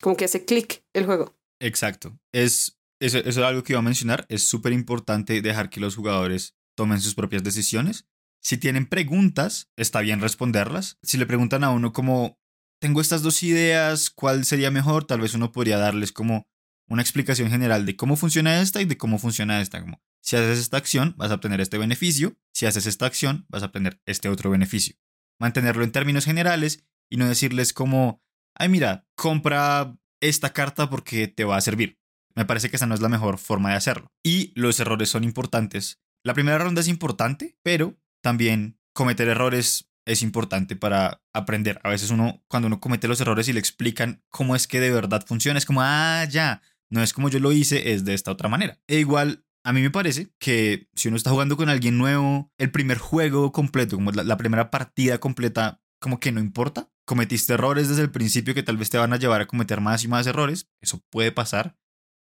Como 0.00 0.16
que 0.16 0.26
hace 0.26 0.44
clic 0.44 0.84
el 0.94 1.06
juego. 1.06 1.34
Exacto. 1.60 2.18
Es, 2.32 2.78
eso, 3.00 3.18
eso 3.18 3.28
es 3.28 3.38
algo 3.38 3.62
que 3.62 3.72
iba 3.72 3.80
a 3.80 3.82
mencionar. 3.82 4.26
Es 4.28 4.44
súper 4.44 4.72
importante 4.72 5.42
dejar 5.42 5.70
que 5.70 5.80
los 5.80 5.96
jugadores 5.96 6.54
tomen 6.76 7.00
sus 7.00 7.14
propias 7.14 7.42
decisiones. 7.42 8.06
Si 8.40 8.58
tienen 8.58 8.86
preguntas, 8.86 9.68
está 9.76 10.00
bien 10.00 10.20
responderlas. 10.20 10.98
Si 11.02 11.18
le 11.18 11.26
preguntan 11.26 11.64
a 11.64 11.70
uno 11.70 11.92
como, 11.92 12.38
tengo 12.80 13.00
estas 13.00 13.22
dos 13.22 13.42
ideas, 13.42 14.10
¿cuál 14.10 14.44
sería 14.44 14.70
mejor? 14.70 15.04
Tal 15.04 15.20
vez 15.20 15.34
uno 15.34 15.50
podría 15.50 15.78
darles 15.78 16.12
como 16.12 16.46
una 16.88 17.02
explicación 17.02 17.50
general 17.50 17.86
de 17.86 17.96
cómo 17.96 18.16
funciona 18.16 18.60
esta 18.60 18.80
y 18.80 18.84
de 18.84 18.96
cómo 18.96 19.18
funciona 19.18 19.60
esta. 19.60 19.80
Como, 19.80 20.02
si 20.20 20.36
haces 20.36 20.58
esta 20.58 20.76
acción, 20.76 21.14
vas 21.16 21.30
a 21.30 21.34
obtener 21.34 21.60
este 21.60 21.78
beneficio. 21.78 22.36
Si 22.52 22.66
haces 22.66 22.86
esta 22.86 23.06
acción, 23.06 23.46
vas 23.48 23.62
a 23.62 23.66
obtener 23.66 24.00
este 24.06 24.28
otro 24.28 24.50
beneficio. 24.50 24.96
Mantenerlo 25.38 25.84
en 25.84 25.92
términos 25.92 26.24
generales 26.24 26.84
y 27.10 27.16
no 27.16 27.28
decirles 27.28 27.72
como, 27.72 28.22
ay 28.54 28.68
mira, 28.68 29.06
compra 29.14 29.96
esta 30.20 30.52
carta 30.52 30.90
porque 30.90 31.28
te 31.28 31.44
va 31.44 31.56
a 31.56 31.60
servir. 31.60 31.98
Me 32.34 32.44
parece 32.44 32.70
que 32.70 32.76
esa 32.76 32.86
no 32.86 32.94
es 32.94 33.00
la 33.00 33.08
mejor 33.08 33.38
forma 33.38 33.70
de 33.70 33.76
hacerlo. 33.76 34.12
Y 34.22 34.52
los 34.54 34.78
errores 34.80 35.08
son 35.08 35.24
importantes. 35.24 36.00
La 36.24 36.34
primera 36.34 36.58
ronda 36.58 36.80
es 36.80 36.88
importante, 36.88 37.56
pero 37.62 37.98
también 38.20 38.78
cometer 38.92 39.28
errores 39.28 39.88
es 40.04 40.22
importante 40.22 40.74
para 40.74 41.22
aprender. 41.32 41.80
A 41.84 41.90
veces 41.90 42.10
uno, 42.10 42.42
cuando 42.48 42.66
uno 42.66 42.80
comete 42.80 43.08
los 43.08 43.20
errores 43.20 43.48
y 43.48 43.52
le 43.52 43.60
explican 43.60 44.24
cómo 44.28 44.56
es 44.56 44.66
que 44.66 44.80
de 44.80 44.90
verdad 44.90 45.24
funciona, 45.26 45.58
es 45.58 45.66
como, 45.66 45.82
ah, 45.82 46.24
ya, 46.28 46.62
no 46.90 47.02
es 47.02 47.12
como 47.12 47.28
yo 47.28 47.38
lo 47.38 47.52
hice, 47.52 47.92
es 47.92 48.04
de 48.04 48.14
esta 48.14 48.32
otra 48.32 48.48
manera. 48.48 48.80
E 48.86 48.98
igual, 48.98 49.44
a 49.64 49.72
mí 49.72 49.82
me 49.82 49.90
parece 49.90 50.30
que 50.38 50.88
si 50.94 51.08
uno 51.08 51.16
está 51.16 51.30
jugando 51.30 51.56
con 51.56 51.68
alguien 51.68 51.98
nuevo, 51.98 52.50
el 52.58 52.70
primer 52.70 52.98
juego 52.98 53.52
completo, 53.52 53.96
como 53.96 54.12
la, 54.12 54.36
primera 54.36 54.70
partida 54.70 55.18
completa, 55.18 55.82
como 56.00 56.20
que 56.20 56.32
no 56.32 56.40
importa. 56.40 56.90
Cometiste 57.06 57.54
errores 57.54 57.88
desde 57.88 58.02
el 58.02 58.10
principio 58.10 58.54
que 58.54 58.62
tal 58.62 58.76
vez 58.76 58.90
te 58.90 58.98
van 58.98 59.12
a 59.12 59.18
llevar 59.18 59.40
a 59.40 59.46
cometer 59.46 59.80
más 59.80 60.04
y 60.04 60.08
más 60.08 60.26
errores. 60.26 60.70
Eso 60.82 61.02
puede 61.10 61.32
pasar 61.32 61.76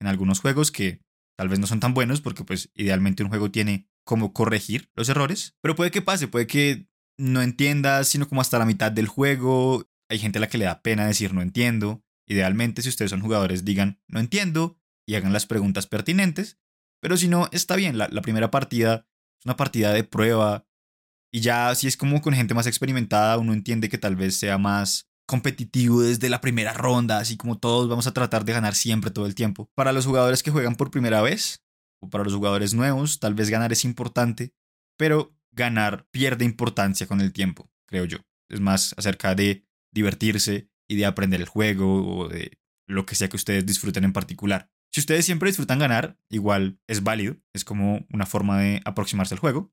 en 0.01 0.09
algunos 0.09 0.40
juegos 0.40 0.70
que 0.70 1.01
tal 1.38 1.48
vez 1.48 1.59
no 1.59 1.66
son 1.66 1.81
tan 1.81 1.94
buenos 1.94 2.20
porque 2.20 2.44
pues 2.44 2.70
idealmente 2.75 3.22
un 3.22 3.29
juego 3.29 3.51
tiene 3.51 3.88
como 4.05 4.33
corregir 4.33 4.90
los 4.94 5.09
errores. 5.09 5.57
Pero 5.62 5.77
puede 5.77 5.90
que 5.90 6.03
pase, 6.03 6.29
puede 6.29 6.46
que 6.46 6.88
no 7.18 7.42
entiendas 7.42 8.09
sino 8.09 8.29
como 8.29 8.40
hasta 8.40 8.59
la 8.59 8.66
mitad 8.66 8.92
del 8.92 9.07
juego. 9.07 9.88
Hay 10.09 10.18
gente 10.18 10.38
a 10.38 10.40
la 10.40 10.48
que 10.48 10.59
le 10.59 10.64
da 10.64 10.83
pena 10.83 11.07
decir 11.07 11.33
no 11.33 11.42
entiendo. 11.42 12.05
Idealmente 12.33 12.81
si 12.81 12.88
ustedes 12.88 13.11
son 13.11 13.21
jugadores 13.21 13.64
digan 13.64 14.01
no 14.09 14.18
entiendo 14.18 14.79
y 15.07 15.16
hagan 15.16 15.35
las 15.35 15.47
preguntas 15.47 15.87
pertinentes. 15.87 16.59
Pero 17.03 17.18
si 17.18 17.29
no, 17.29 17.49
está 17.53 17.77
bien. 17.77 17.99
La, 17.99 18.09
primera 18.23 18.51
partida 18.51 19.07
es 19.38 19.45
una 19.45 19.57
partida 19.57 19.92
de 19.92 20.03
prueba 20.05 20.66
y 21.31 21.40
ya 21.40 21.75
si 21.75 21.88
es 21.88 21.97
como 21.97 22.23
con 22.23 22.33
gente 22.33 22.55
más 22.55 22.66
experimentada, 22.66 23.37
uno 23.37 23.53
entiende 23.53 23.88
que 23.90 23.99
tal 23.99 24.16
vez 24.16 24.37
sea 24.37 24.57
más 24.57 25.11
competitivo 25.27 26.01
desde 26.01 26.31
la 26.31 26.40
primera 26.40 26.73
ronda, 26.73 27.18
así 27.18 27.37
como 27.37 27.59
todos 27.59 27.88
vamos 27.88 28.07
a 28.07 28.14
tratar 28.14 28.45
de 28.45 28.53
ganar 28.53 28.75
siempre 28.75 29.11
todo 29.11 29.27
el 29.27 29.35
tiempo. 29.35 29.71
Para 29.75 29.92
los 29.92 30.07
jugadores 30.07 30.42
que 30.42 30.51
juegan 30.51 30.77
por 30.77 30.90
primera 30.90 31.21
vez, 31.21 31.62
o 32.01 32.09
para 32.09 32.25
los 32.25 32.35
jugadores 32.35 32.75
nuevos, 32.75 33.18
tal 33.18 33.35
vez 33.35 33.51
ganar 33.51 33.73
es 33.73 33.85
importante, 33.85 34.55
pero 34.99 35.35
ganar 35.53 36.07
pierde 36.11 36.45
importancia 36.45 37.07
con 37.07 37.21
el 37.21 37.33
tiempo, 37.33 37.71
creo 37.87 38.05
yo. 38.05 38.18
Es 38.51 38.61
más 38.61 38.95
acerca 38.97 39.35
de 39.35 39.66
divertirse 39.92 40.71
y 40.92 40.96
de 40.96 41.07
aprender 41.07 41.40
el 41.40 41.48
juego 41.48 42.18
o 42.18 42.28
de 42.28 42.59
lo 42.87 43.07
que 43.07 43.14
sea 43.14 43.28
que 43.28 43.37
ustedes 43.37 43.64
disfruten 43.66 44.05
en 44.05 44.12
particular. 44.12 44.70
Si 44.92 45.00
ustedes 45.00 45.24
siempre 45.24 45.48
disfrutan 45.48 45.78
ganar, 45.78 46.18
igual 46.28 46.78
es 46.87 47.02
válido, 47.02 47.37
es 47.55 47.64
como 47.64 48.07
una 48.12 48.26
forma 48.26 48.61
de 48.61 48.83
aproximarse 48.85 49.35
al 49.35 49.40
juego, 49.40 49.72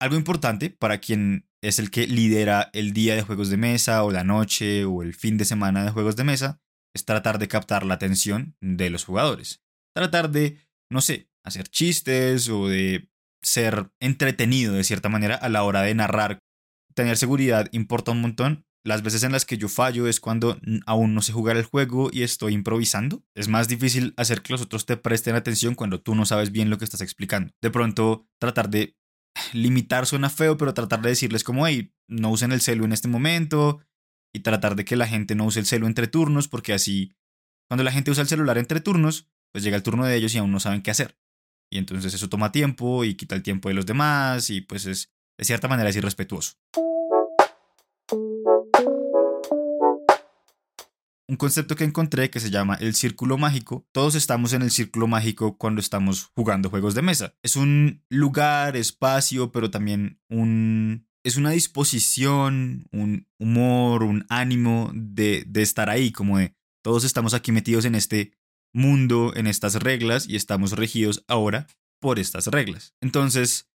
algo 0.00 0.16
importante 0.16 0.70
para 0.70 0.98
quien 0.98 1.48
es 1.62 1.78
el 1.78 1.90
que 1.90 2.06
lidera 2.06 2.70
el 2.72 2.92
día 2.92 3.14
de 3.14 3.22
juegos 3.22 3.50
de 3.50 3.56
mesa 3.56 4.02
o 4.04 4.10
la 4.10 4.24
noche 4.24 4.84
o 4.84 5.02
el 5.02 5.14
fin 5.14 5.38
de 5.38 5.44
semana 5.44 5.84
de 5.84 5.90
juegos 5.90 6.16
de 6.16 6.24
mesa 6.24 6.60
es 6.94 7.04
tratar 7.04 7.38
de 7.38 7.48
captar 7.48 7.84
la 7.84 7.94
atención 7.94 8.56
de 8.60 8.90
los 8.90 9.04
jugadores. 9.04 9.62
Tratar 9.94 10.30
de, 10.30 10.58
no 10.90 11.00
sé, 11.00 11.30
hacer 11.44 11.68
chistes 11.68 12.48
o 12.48 12.68
de 12.68 13.08
ser 13.42 13.90
entretenido 14.00 14.74
de 14.74 14.84
cierta 14.84 15.08
manera 15.08 15.36
a 15.36 15.48
la 15.48 15.62
hora 15.64 15.82
de 15.82 15.94
narrar. 15.94 16.38
Tener 16.94 17.16
seguridad 17.16 17.68
importa 17.72 18.12
un 18.12 18.20
montón. 18.20 18.66
Las 18.84 19.02
veces 19.02 19.22
en 19.22 19.30
las 19.30 19.44
que 19.44 19.58
yo 19.58 19.68
fallo 19.68 20.08
es 20.08 20.18
cuando 20.18 20.58
aún 20.86 21.14
no 21.14 21.22
sé 21.22 21.32
jugar 21.32 21.56
el 21.56 21.64
juego 21.64 22.10
y 22.12 22.22
estoy 22.22 22.54
improvisando. 22.54 23.22
Es 23.34 23.46
más 23.46 23.68
difícil 23.68 24.12
hacer 24.16 24.42
que 24.42 24.52
los 24.52 24.62
otros 24.62 24.86
te 24.86 24.96
presten 24.96 25.36
atención 25.36 25.76
cuando 25.76 26.00
tú 26.00 26.16
no 26.16 26.26
sabes 26.26 26.50
bien 26.50 26.68
lo 26.68 26.78
que 26.78 26.84
estás 26.84 27.00
explicando. 27.00 27.52
De 27.62 27.70
pronto, 27.70 28.26
tratar 28.40 28.70
de 28.70 28.96
limitar 29.52 30.06
suena 30.06 30.30
feo, 30.30 30.56
pero 30.56 30.74
tratar 30.74 31.00
de 31.00 31.10
decirles 31.10 31.44
como, 31.44 31.66
hey, 31.66 31.92
no 32.08 32.30
usen 32.30 32.50
el 32.50 32.60
celu 32.60 32.84
en 32.84 32.92
este 32.92 33.08
momento 33.08 33.80
y 34.34 34.40
tratar 34.40 34.74
de 34.74 34.84
que 34.84 34.96
la 34.96 35.06
gente 35.06 35.34
no 35.34 35.44
use 35.44 35.60
el 35.60 35.66
celu 35.66 35.86
entre 35.86 36.08
turnos, 36.08 36.48
porque 36.48 36.72
así, 36.72 37.12
cuando 37.68 37.84
la 37.84 37.92
gente 37.92 38.10
usa 38.10 38.22
el 38.22 38.28
celular 38.28 38.58
entre 38.58 38.80
turnos, 38.80 39.28
pues 39.52 39.62
llega 39.62 39.76
el 39.76 39.82
turno 39.82 40.06
de 40.06 40.16
ellos 40.16 40.34
y 40.34 40.38
aún 40.38 40.50
no 40.50 40.58
saben 40.58 40.82
qué 40.82 40.90
hacer. 40.90 41.18
Y 41.70 41.78
entonces 41.78 42.12
eso 42.14 42.28
toma 42.28 42.52
tiempo 42.52 43.04
y 43.04 43.14
quita 43.14 43.34
el 43.34 43.42
tiempo 43.42 43.68
de 43.68 43.74
los 43.74 43.86
demás 43.86 44.50
y 44.50 44.60
pues 44.60 44.86
es, 44.86 45.12
de 45.38 45.44
cierta 45.44 45.68
manera, 45.68 45.88
es 45.88 45.96
irrespetuoso. 45.96 46.54
Un 51.32 51.36
concepto 51.38 51.76
que 51.76 51.84
encontré 51.84 52.28
que 52.28 52.40
se 52.40 52.50
llama 52.50 52.74
el 52.74 52.94
círculo 52.94 53.38
mágico. 53.38 53.88
Todos 53.90 54.16
estamos 54.16 54.52
en 54.52 54.60
el 54.60 54.70
círculo 54.70 55.06
mágico 55.06 55.56
cuando 55.56 55.80
estamos 55.80 56.30
jugando 56.36 56.68
juegos 56.68 56.94
de 56.94 57.00
mesa. 57.00 57.34
Es 57.42 57.56
un 57.56 58.04
lugar, 58.10 58.76
espacio, 58.76 59.50
pero 59.50 59.70
también 59.70 60.20
un... 60.28 61.06
Es 61.24 61.38
una 61.38 61.52
disposición, 61.52 62.86
un 62.92 63.28
humor, 63.38 64.02
un 64.02 64.26
ánimo 64.28 64.90
de, 64.92 65.44
de 65.46 65.62
estar 65.62 65.88
ahí, 65.88 66.12
como 66.12 66.36
de 66.36 66.54
todos 66.82 67.02
estamos 67.02 67.32
aquí 67.32 67.50
metidos 67.50 67.86
en 67.86 67.94
este 67.94 68.32
mundo, 68.74 69.32
en 69.34 69.46
estas 69.46 69.76
reglas 69.76 70.28
y 70.28 70.36
estamos 70.36 70.72
regidos 70.72 71.24
ahora 71.28 71.66
por 71.98 72.18
estas 72.18 72.48
reglas. 72.48 72.94
Entonces, 73.00 73.71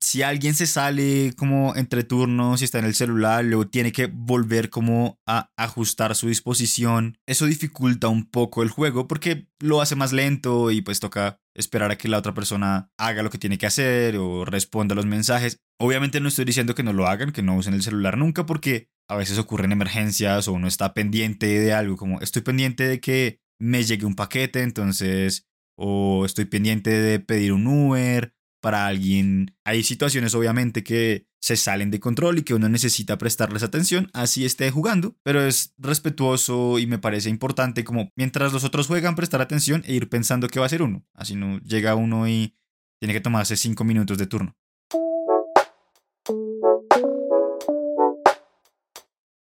si 0.00 0.22
alguien 0.22 0.54
se 0.54 0.66
sale 0.66 1.32
como 1.36 1.74
entre 1.76 2.04
turnos 2.04 2.60
y 2.60 2.64
está 2.64 2.78
en 2.78 2.84
el 2.84 2.94
celular, 2.94 3.44
luego 3.44 3.66
tiene 3.66 3.92
que 3.92 4.06
volver 4.06 4.70
como 4.70 5.18
a 5.26 5.50
ajustar 5.56 6.14
su 6.14 6.28
disposición. 6.28 7.18
Eso 7.26 7.46
dificulta 7.46 8.08
un 8.08 8.24
poco 8.30 8.62
el 8.62 8.70
juego 8.70 9.08
porque 9.08 9.48
lo 9.58 9.80
hace 9.80 9.96
más 9.96 10.12
lento 10.12 10.70
y 10.70 10.82
pues 10.82 11.00
toca 11.00 11.40
esperar 11.54 11.90
a 11.90 11.98
que 11.98 12.08
la 12.08 12.18
otra 12.18 12.34
persona 12.34 12.90
haga 12.96 13.22
lo 13.22 13.30
que 13.30 13.38
tiene 13.38 13.58
que 13.58 13.66
hacer 13.66 14.16
o 14.16 14.44
responda 14.44 14.92
a 14.92 14.96
los 14.96 15.06
mensajes. 15.06 15.58
Obviamente 15.80 16.20
no 16.20 16.28
estoy 16.28 16.44
diciendo 16.44 16.74
que 16.74 16.84
no 16.84 16.92
lo 16.92 17.08
hagan, 17.08 17.32
que 17.32 17.42
no 17.42 17.56
usen 17.56 17.74
el 17.74 17.82
celular 17.82 18.16
nunca 18.16 18.46
porque 18.46 18.88
a 19.08 19.16
veces 19.16 19.38
ocurren 19.38 19.72
emergencias 19.72 20.46
o 20.46 20.52
uno 20.52 20.68
está 20.68 20.94
pendiente 20.94 21.46
de 21.46 21.72
algo, 21.72 21.96
como 21.96 22.20
estoy 22.20 22.42
pendiente 22.42 22.86
de 22.86 23.00
que 23.00 23.40
me 23.60 23.82
llegue 23.82 24.06
un 24.06 24.14
paquete, 24.14 24.62
entonces, 24.62 25.46
o 25.76 26.24
estoy 26.24 26.44
pendiente 26.44 26.90
de 26.90 27.18
pedir 27.18 27.52
un 27.52 27.66
Uber 27.66 28.32
para 28.60 28.86
alguien. 28.86 29.56
Hay 29.64 29.82
situaciones 29.82 30.34
obviamente 30.34 30.82
que 30.82 31.26
se 31.40 31.56
salen 31.56 31.90
de 31.90 32.00
control 32.00 32.38
y 32.38 32.42
que 32.42 32.54
uno 32.54 32.68
necesita 32.68 33.18
prestarles 33.18 33.62
atención, 33.62 34.10
así 34.12 34.44
esté 34.44 34.70
jugando, 34.70 35.16
pero 35.22 35.40
es 35.42 35.74
respetuoso 35.78 36.78
y 36.78 36.86
me 36.86 36.98
parece 36.98 37.30
importante 37.30 37.84
como 37.84 38.10
mientras 38.16 38.52
los 38.52 38.64
otros 38.64 38.88
juegan 38.88 39.14
prestar 39.14 39.40
atención 39.40 39.84
e 39.86 39.94
ir 39.94 40.08
pensando 40.08 40.48
que 40.48 40.60
va 40.60 40.66
a 40.66 40.70
ser 40.70 40.82
uno, 40.82 41.04
así 41.14 41.36
no 41.36 41.60
llega 41.60 41.94
uno 41.94 42.28
y 42.28 42.56
tiene 43.00 43.14
que 43.14 43.20
tomarse 43.20 43.56
cinco 43.56 43.84
minutos 43.84 44.18
de 44.18 44.26
turno. 44.26 44.56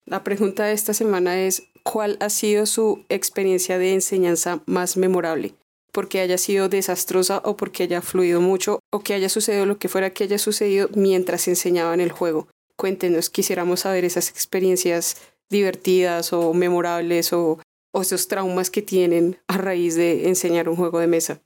La 0.06 0.22
pregunta 0.22 0.64
de 0.64 0.72
esta 0.72 0.94
semana 0.94 1.40
es, 1.40 1.64
¿cuál 1.82 2.16
ha 2.20 2.30
sido 2.30 2.66
su 2.66 3.04
experiencia 3.08 3.78
de 3.78 3.94
enseñanza 3.94 4.62
más 4.66 4.96
memorable? 4.96 5.54
Porque 5.94 6.20
haya 6.20 6.36
sido 6.36 6.68
desastrosa 6.68 7.40
o 7.44 7.56
porque 7.56 7.84
haya 7.84 8.02
fluido 8.02 8.40
mucho 8.40 8.80
o 8.92 9.00
que 9.00 9.14
haya 9.14 9.28
sucedido 9.28 9.64
lo 9.64 9.78
que 9.78 9.88
fuera 9.88 10.10
que 10.10 10.24
haya 10.24 10.38
sucedido 10.38 10.90
mientras 10.94 11.46
enseñaban 11.46 12.00
el 12.00 12.10
juego. 12.10 12.48
Cuéntenos, 12.76 13.30
quisiéramos 13.30 13.80
saber 13.80 14.04
esas 14.04 14.28
experiencias 14.28 15.16
divertidas 15.48 16.32
o 16.32 16.52
memorables 16.52 17.32
o, 17.32 17.60
o 17.94 18.02
esos 18.02 18.26
traumas 18.26 18.70
que 18.70 18.82
tienen 18.82 19.38
a 19.46 19.56
raíz 19.56 19.94
de 19.94 20.28
enseñar 20.28 20.68
un 20.68 20.74
juego 20.74 20.98
de 20.98 21.06
mesa. 21.06 21.40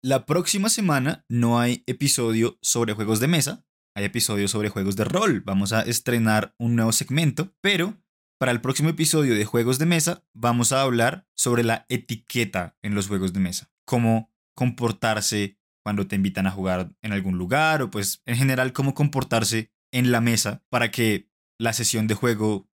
La 0.00 0.26
próxima 0.26 0.68
semana 0.68 1.24
no 1.28 1.58
hay 1.58 1.82
episodio 1.88 2.56
sobre 2.62 2.94
juegos 2.94 3.18
de 3.18 3.26
mesa, 3.26 3.64
hay 3.96 4.04
episodio 4.04 4.46
sobre 4.46 4.68
juegos 4.68 4.94
de 4.94 5.04
rol. 5.04 5.42
Vamos 5.44 5.72
a 5.72 5.82
estrenar 5.82 6.54
un 6.56 6.76
nuevo 6.76 6.92
segmento, 6.92 7.52
pero 7.60 7.96
para 8.38 8.52
el 8.52 8.60
próximo 8.60 8.88
episodio 8.88 9.34
de 9.34 9.44
Juegos 9.44 9.78
de 9.78 9.86
Mesa 9.86 10.24
vamos 10.32 10.72
a 10.72 10.82
hablar 10.82 11.26
sobre 11.34 11.64
la 11.64 11.84
etiqueta 11.88 12.76
en 12.82 12.94
los 12.94 13.08
juegos 13.08 13.32
de 13.32 13.40
mesa 13.40 13.70
cómo 13.84 14.30
comportarse 14.54 15.58
cuando 15.82 16.06
te 16.06 16.16
invitan 16.16 16.46
a 16.46 16.50
jugar 16.50 16.94
en 17.02 17.12
algún 17.12 17.38
lugar 17.38 17.82
o 17.82 17.90
pues 17.90 18.22
en 18.26 18.36
general 18.36 18.72
cómo 18.72 18.94
comportarse 18.94 19.72
en 19.92 20.12
la 20.12 20.20
mesa 20.20 20.62
para 20.68 20.90
que 20.90 21.30
la 21.58 21.72
sesión 21.72 22.06
de 22.06 22.14
juego 22.14 22.68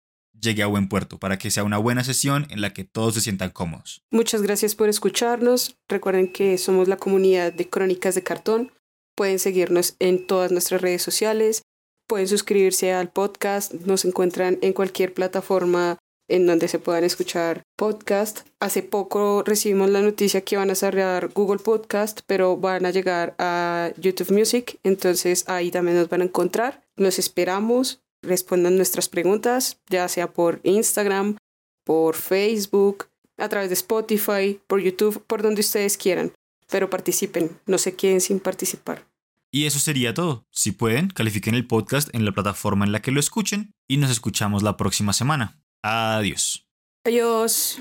llegue 0.40 0.62
a 0.62 0.66
buen 0.66 0.88
puerto, 0.88 1.18
para 1.18 1.38
que 1.38 1.50
sea 1.50 1.64
una 1.64 1.78
buena 1.78 2.04
sesión 2.04 2.46
en 2.50 2.60
la 2.60 2.72
que 2.72 2.84
todos 2.84 3.14
se 3.14 3.20
sientan 3.20 3.50
cómodos. 3.50 4.02
Muchas 4.10 4.42
gracias 4.42 4.74
por 4.74 4.88
escucharnos. 4.88 5.76
Recuerden 5.88 6.32
que 6.32 6.56
somos 6.56 6.88
la 6.88 6.96
comunidad 6.96 7.52
de 7.52 7.68
Crónicas 7.68 8.14
de 8.14 8.22
Cartón. 8.22 8.72
Pueden 9.16 9.38
seguirnos 9.38 9.96
en 9.98 10.26
todas 10.26 10.50
nuestras 10.50 10.80
redes 10.80 11.02
sociales. 11.02 11.62
Pueden 12.10 12.26
suscribirse 12.26 12.92
al 12.92 13.08
podcast. 13.08 13.72
Nos 13.72 14.04
encuentran 14.04 14.58
en 14.62 14.72
cualquier 14.72 15.14
plataforma 15.14 15.96
en 16.28 16.44
donde 16.44 16.66
se 16.66 16.80
puedan 16.80 17.04
escuchar 17.04 17.62
podcast. 17.76 18.40
Hace 18.58 18.82
poco 18.82 19.44
recibimos 19.46 19.90
la 19.90 20.00
noticia 20.00 20.40
que 20.40 20.56
van 20.56 20.70
a 20.70 20.74
cerrar 20.74 21.28
Google 21.28 21.60
Podcast, 21.60 22.22
pero 22.26 22.56
van 22.56 22.84
a 22.84 22.90
llegar 22.90 23.36
a 23.38 23.92
YouTube 23.96 24.32
Music, 24.32 24.80
entonces 24.82 25.44
ahí 25.48 25.70
también 25.70 25.98
nos 25.98 26.08
van 26.08 26.22
a 26.22 26.24
encontrar. 26.24 26.82
Nos 26.96 27.20
esperamos, 27.20 28.00
respondan 28.22 28.76
nuestras 28.76 29.08
preguntas, 29.08 29.78
ya 29.88 30.08
sea 30.08 30.32
por 30.32 30.58
Instagram, 30.64 31.36
por 31.84 32.16
Facebook, 32.16 33.06
a 33.38 33.48
través 33.48 33.68
de 33.68 33.74
Spotify, 33.74 34.60
por 34.66 34.80
YouTube, 34.80 35.22
por 35.28 35.42
donde 35.42 35.60
ustedes 35.60 35.96
quieran, 35.96 36.32
pero 36.68 36.90
participen, 36.90 37.56
no 37.66 37.78
se 37.78 37.94
queden 37.94 38.20
sin 38.20 38.40
participar. 38.40 39.09
Y 39.52 39.66
eso 39.66 39.78
sería 39.78 40.14
todo. 40.14 40.46
Si 40.50 40.72
pueden, 40.72 41.08
califiquen 41.08 41.54
el 41.54 41.66
podcast 41.66 42.14
en 42.14 42.24
la 42.24 42.32
plataforma 42.32 42.84
en 42.84 42.92
la 42.92 43.02
que 43.02 43.10
lo 43.10 43.20
escuchen 43.20 43.74
y 43.88 43.96
nos 43.96 44.10
escuchamos 44.10 44.62
la 44.62 44.76
próxima 44.76 45.12
semana. 45.12 45.60
Adiós. 45.82 46.68
Adiós. 47.04 47.78